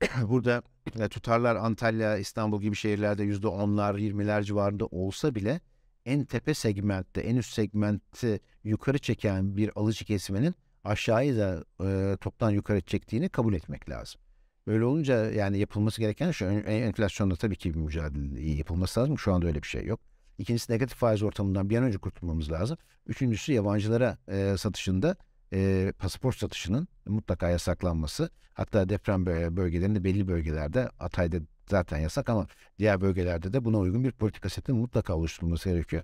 Burada 0.28 0.62
tutarlar 1.08 1.56
Antalya, 1.56 2.16
İstanbul 2.16 2.60
gibi 2.62 2.76
şehirlerde 2.76 3.22
yüzde 3.22 3.48
onlar, 3.48 3.94
yirmiler 3.94 4.42
civarında 4.42 4.86
olsa 4.86 5.34
bile 5.34 5.60
en 6.04 6.24
tepe 6.24 6.54
segmentte, 6.54 7.20
en 7.20 7.36
üst 7.36 7.52
segmentti 7.52 8.40
yukarı 8.64 8.98
çeken 8.98 9.56
bir 9.56 9.70
alıcı 9.74 10.04
kesiminin 10.04 10.54
aşağıyı 10.84 11.36
da 11.36 11.64
e, 11.84 12.16
toptan 12.16 12.50
yukarı 12.50 12.80
çektiğini 12.80 13.28
kabul 13.28 13.54
etmek 13.54 13.90
lazım. 13.90 14.20
Böyle 14.66 14.84
olunca 14.84 15.30
yani 15.30 15.58
yapılması 15.58 16.00
gereken 16.00 16.30
şu 16.30 16.44
enflasyonda 16.44 17.36
tabii 17.36 17.56
ki 17.56 17.74
bir 17.74 17.78
mücadele 17.78 18.50
yapılması 18.50 19.00
lazım. 19.00 19.18
Şu 19.18 19.32
anda 19.34 19.46
öyle 19.46 19.62
bir 19.62 19.68
şey 19.68 19.84
yok. 19.84 20.00
İkincisi 20.38 20.72
negatif 20.72 20.98
faiz 20.98 21.22
ortamından 21.22 21.70
bir 21.70 21.76
an 21.76 21.84
önce 21.84 21.98
kurtulmamız 21.98 22.52
lazım. 22.52 22.78
Üçüncüsü 23.06 23.52
yabancılara 23.52 24.18
e, 24.28 24.54
satışında 24.58 25.16
e, 25.52 25.92
pasaport 25.98 26.36
satışının 26.36 26.88
mutlaka 27.06 27.48
yasaklanması. 27.50 28.30
Hatta 28.54 28.88
deprem 28.88 29.26
bölgelerinde 29.26 30.04
belli 30.04 30.28
bölgelerde 30.28 30.88
Hatay'da 30.98 31.36
zaten 31.70 31.98
yasak 31.98 32.28
ama 32.28 32.46
diğer 32.78 33.00
bölgelerde 33.00 33.52
de 33.52 33.64
buna 33.64 33.78
uygun 33.78 34.04
bir 34.04 34.12
politika 34.12 34.48
setinin 34.48 34.80
mutlaka 34.80 35.14
oluşturulması 35.14 35.70
gerekiyor. 35.70 36.02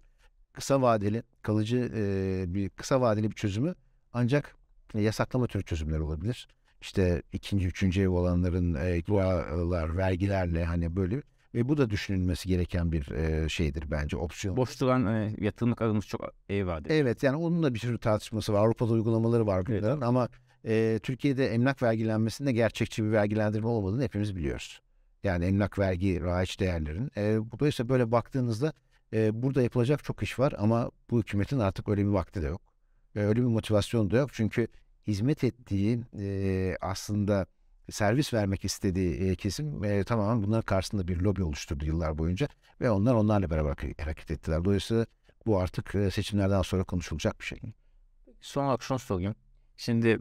Kısa 0.53 0.83
vadeli, 0.83 1.23
kalıcı 1.43 1.93
e, 1.97 2.45
bir 2.55 2.69
kısa 2.69 3.01
vadeli 3.01 3.31
bir 3.31 3.35
çözümü 3.35 3.75
ancak 4.13 4.57
e, 4.95 5.03
yasaklama 5.03 5.47
türü 5.47 5.63
çözümler 5.65 5.99
olabilir. 5.99 6.49
İşte 6.81 7.23
ikinci, 7.33 7.67
üçüncü 7.67 8.03
ev 8.03 8.09
olanların 8.09 8.75
e, 8.75 9.07
dualar, 9.07 9.97
vergilerle 9.97 10.65
hani 10.65 10.97
böyle 10.97 11.23
ve 11.57 11.69
bu 11.69 11.77
da 11.77 11.91
düşünülmesi 11.91 12.49
gereken 12.49 12.93
bir 12.93 13.11
e, 13.11 13.49
şeydir 13.49 13.85
bence 13.91 14.17
opsiyon. 14.17 14.57
Boş 14.57 14.81
duran 14.81 15.07
e, 15.07 15.35
yatırımlık 15.41 15.83
alınmış 15.83 16.09
çok 16.09 16.21
vardır. 16.51 16.91
Evet 16.91 17.23
yani 17.23 17.37
onun 17.37 17.63
da 17.63 17.75
bir 17.75 17.79
sürü 17.79 17.99
tartışması 17.99 18.53
var. 18.53 18.61
Avrupa'da 18.65 18.93
uygulamaları 18.93 19.47
var 19.47 19.67
bunların 19.67 19.91
evet. 19.91 20.03
ama 20.03 20.29
e, 20.65 21.01
Türkiye'de 21.03 21.47
emlak 21.47 21.83
vergilenmesinde 21.83 22.53
gerçekçi 22.53 23.05
bir 23.05 23.13
vergilendirme 23.13 23.67
olmadığını 23.67 24.03
hepimiz 24.03 24.37
biliyoruz. 24.37 24.81
Yani 25.25 25.45
emlak 25.45 25.79
vergi, 25.79 26.21
raiç 26.21 26.61
değerlerin. 26.61 27.11
E, 27.17 27.39
dolayısıyla 27.59 27.89
böyle 27.89 28.13
baktığınızda 28.13 28.73
e, 29.13 29.43
burada 29.43 29.63
yapılacak 29.63 30.05
çok 30.05 30.23
iş 30.23 30.39
var 30.39 30.55
ama 30.59 30.91
bu 31.11 31.21
hükümetin 31.21 31.59
artık 31.59 31.89
öyle 31.89 32.01
bir 32.01 32.11
vakti 32.11 32.43
de 32.43 32.47
yok. 32.47 32.63
E, 33.17 33.21
öyle 33.21 33.41
bir 33.41 33.47
motivasyon 33.47 34.11
da 34.11 34.17
yok. 34.17 34.31
Çünkü 34.33 34.69
hizmet 35.07 35.45
ettiği 35.45 36.01
e, 36.19 36.77
aslında 36.81 37.47
servis 37.91 38.35
vermek 38.35 38.65
istediği 38.65 39.37
kesim 39.37 39.85
e, 39.85 40.05
tamamen 40.05 40.43
bunların 40.43 40.63
karşısında 40.63 41.09
bir 41.09 41.21
lobi 41.21 41.43
oluşturdu 41.43 41.85
yıllar 41.85 42.19
boyunca 42.19 42.49
ve 42.81 42.91
onlar 42.91 43.15
onlarla 43.15 43.51
beraber 43.51 43.77
hareket 44.01 44.31
ettiler. 44.31 44.65
Dolayısıyla 44.65 45.07
bu 45.47 45.59
artık 45.59 45.91
seçimlerden 45.91 46.63
sonra 46.63 46.85
konuşulacak 46.85 47.41
bir 47.41 47.45
şey. 47.45 47.59
Son 48.41 48.65
olarak 48.65 48.83
şunu 48.83 48.99
sorayım. 48.99 49.35
Şimdi 49.77 50.19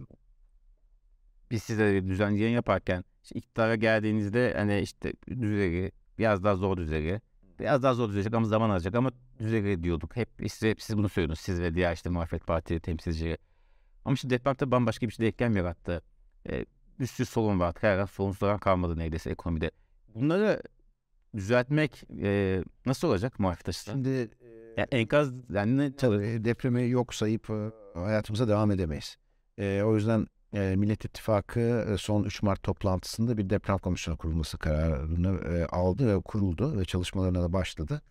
biz 1.51 1.63
size 1.63 2.07
düzenli 2.07 2.39
yayın 2.39 2.55
yaparken 2.55 3.03
işte 3.23 3.39
iktidara 3.39 3.75
geldiğinizde 3.75 4.53
hani 4.57 4.79
işte 4.79 5.13
düzeli 5.27 5.91
biraz 6.17 6.43
daha 6.43 6.55
zor 6.55 6.77
düzeli 6.77 7.21
biraz 7.59 7.83
daha 7.83 7.93
zor 7.93 8.09
düzelecek 8.09 8.33
ama 8.33 8.45
zaman 8.45 8.69
alacak 8.69 8.95
ama 8.95 9.11
düzeli 9.39 9.83
diyorduk. 9.83 10.15
Hep 10.15 10.29
size 10.47 10.69
hep 10.69 10.81
siz 10.81 10.97
bunu 10.97 11.09
söylüyorsunuz. 11.09 11.45
Siz 11.45 11.61
ve 11.61 11.75
diğer 11.75 11.93
işte 11.93 12.09
muhalefet 12.09 12.47
parti 12.47 12.79
temsilcileri. 12.79 13.37
Ama 14.05 14.15
şimdi 14.15 14.33
depremde 14.33 14.71
bambaşka 14.71 15.07
bir 15.07 15.11
şey 15.11 15.25
denklem 15.25 15.55
yarattı. 15.55 16.01
E, 16.49 16.65
bir 16.99 17.05
sürü 17.05 17.27
sorun 17.27 17.59
var. 17.59 17.75
Her 17.81 17.97
an 17.97 18.05
sorunsuzdan 18.05 18.59
kalmadı 18.59 18.97
neredeyse 18.97 19.29
ekonomide. 19.29 19.71
Bunları 20.15 20.61
düzeltmek 21.35 22.03
e, 22.21 22.63
nasıl 22.85 23.07
olacak 23.07 23.39
muhalefet 23.39 23.69
açısından? 23.69 23.95
Şimdi 23.95 24.29
yani 24.77 24.87
enkaz 24.91 25.31
yani 25.53 25.95
tabii 25.95 26.45
depremi 26.45 26.89
yok 26.89 27.13
sayıp 27.13 27.49
hayatımıza 27.93 28.47
devam 28.47 28.71
edemeyiz. 28.71 29.17
E, 29.57 29.81
o 29.83 29.95
yüzden 29.95 30.27
e, 30.53 30.75
Millet 30.75 31.05
İttifakı 31.05 31.95
son 31.99 32.23
3 32.23 32.43
Mart 32.43 32.63
toplantısında 32.63 33.37
bir 33.37 33.49
deprem 33.49 33.77
komisyonu 33.77 34.17
kurulması 34.17 34.57
kararını 34.57 35.57
e, 35.57 35.65
aldı 35.65 36.07
ve 36.07 36.21
kuruldu 36.21 36.79
ve 36.79 36.85
çalışmalarına 36.85 37.41
da 37.41 37.53
başladı. 37.53 38.01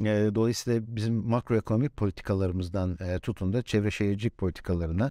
E, 0.00 0.30
dolayısıyla 0.34 0.80
bizim 0.86 1.14
makroekonomik 1.14 1.96
politikalarımızdan 1.96 2.98
e, 3.00 3.18
tutun 3.18 3.52
da 3.52 3.62
çevre 3.62 3.90
şehircilik 3.90 4.38
politikalarına 4.38 5.10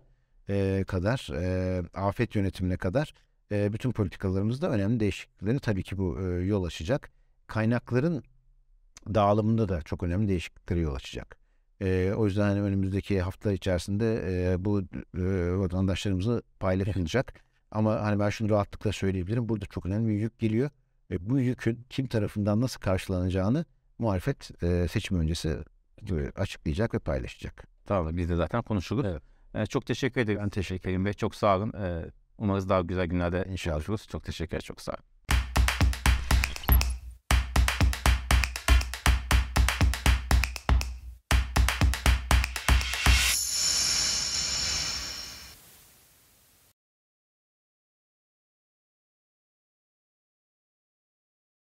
e, 0.49 0.83
kadar, 0.87 1.29
e, 1.33 1.81
afet 1.93 2.35
yönetimine 2.35 2.77
kadar 2.77 3.13
e, 3.51 3.73
bütün 3.73 3.91
politikalarımızda 3.91 4.69
önemli 4.69 4.99
değişiklikleri 4.99 5.59
tabii 5.59 5.83
ki 5.83 5.97
bu 5.97 6.19
e, 6.21 6.23
yol 6.23 6.63
açacak. 6.63 7.11
Kaynakların 7.47 8.23
dağılımında 9.13 9.69
da 9.69 9.81
çok 9.81 10.03
önemli 10.03 10.27
değişikliklere 10.27 10.79
yol 10.79 10.95
açacak. 10.95 11.37
E, 11.81 12.13
o 12.17 12.25
yüzden 12.25 12.41
hani 12.41 12.61
önümüzdeki 12.61 13.21
hafta 13.21 13.51
içerisinde 13.51 14.23
e, 14.27 14.65
bu 14.65 14.81
e, 14.81 14.87
vatandaşlarımızı 15.57 16.43
paylaşılacak. 16.59 17.33
Ama 17.71 18.01
hani 18.01 18.19
ben 18.19 18.29
şunu 18.29 18.49
rahatlıkla 18.49 18.91
söyleyebilirim. 18.91 19.49
Burada 19.49 19.65
çok 19.65 19.85
önemli 19.85 20.09
bir 20.09 20.13
yük 20.13 20.39
geliyor. 20.39 20.69
Ve 21.11 21.29
bu 21.29 21.39
yükün 21.39 21.85
kim 21.89 22.07
tarafından 22.07 22.61
nasıl 22.61 22.79
karşılanacağını 22.79 23.65
muhalefet 23.99 24.63
e, 24.63 24.87
seçim 24.87 25.19
öncesi 25.19 25.57
açıklayacak 26.35 26.93
ve 26.93 26.99
paylaşacak. 26.99 27.67
Tamam 27.85 28.17
biz 28.17 28.29
de 28.29 28.35
zaten 28.35 28.61
konuşuruz. 28.61 29.05
Evet. 29.05 29.36
E, 29.57 29.65
çok 29.65 29.85
teşekkür 29.85 30.21
ederim. 30.21 30.39
Ben 30.43 30.49
teşekkür 30.49 30.89
ederim 30.89 31.05
ve 31.05 31.13
çok 31.13 31.35
sağ 31.35 31.57
olun. 31.57 31.73
E, 31.73 32.11
umarız 32.37 32.69
daha 32.69 32.81
güzel 32.81 33.05
günlerde 33.05 33.45
İnşallah. 33.49 33.75
konuşuruz. 33.75 34.07
Çok 34.07 34.23
teşekkür 34.23 34.57
ederim. 34.57 34.65
Çok 34.65 34.81
sağ 34.81 34.91
olun. 34.91 35.16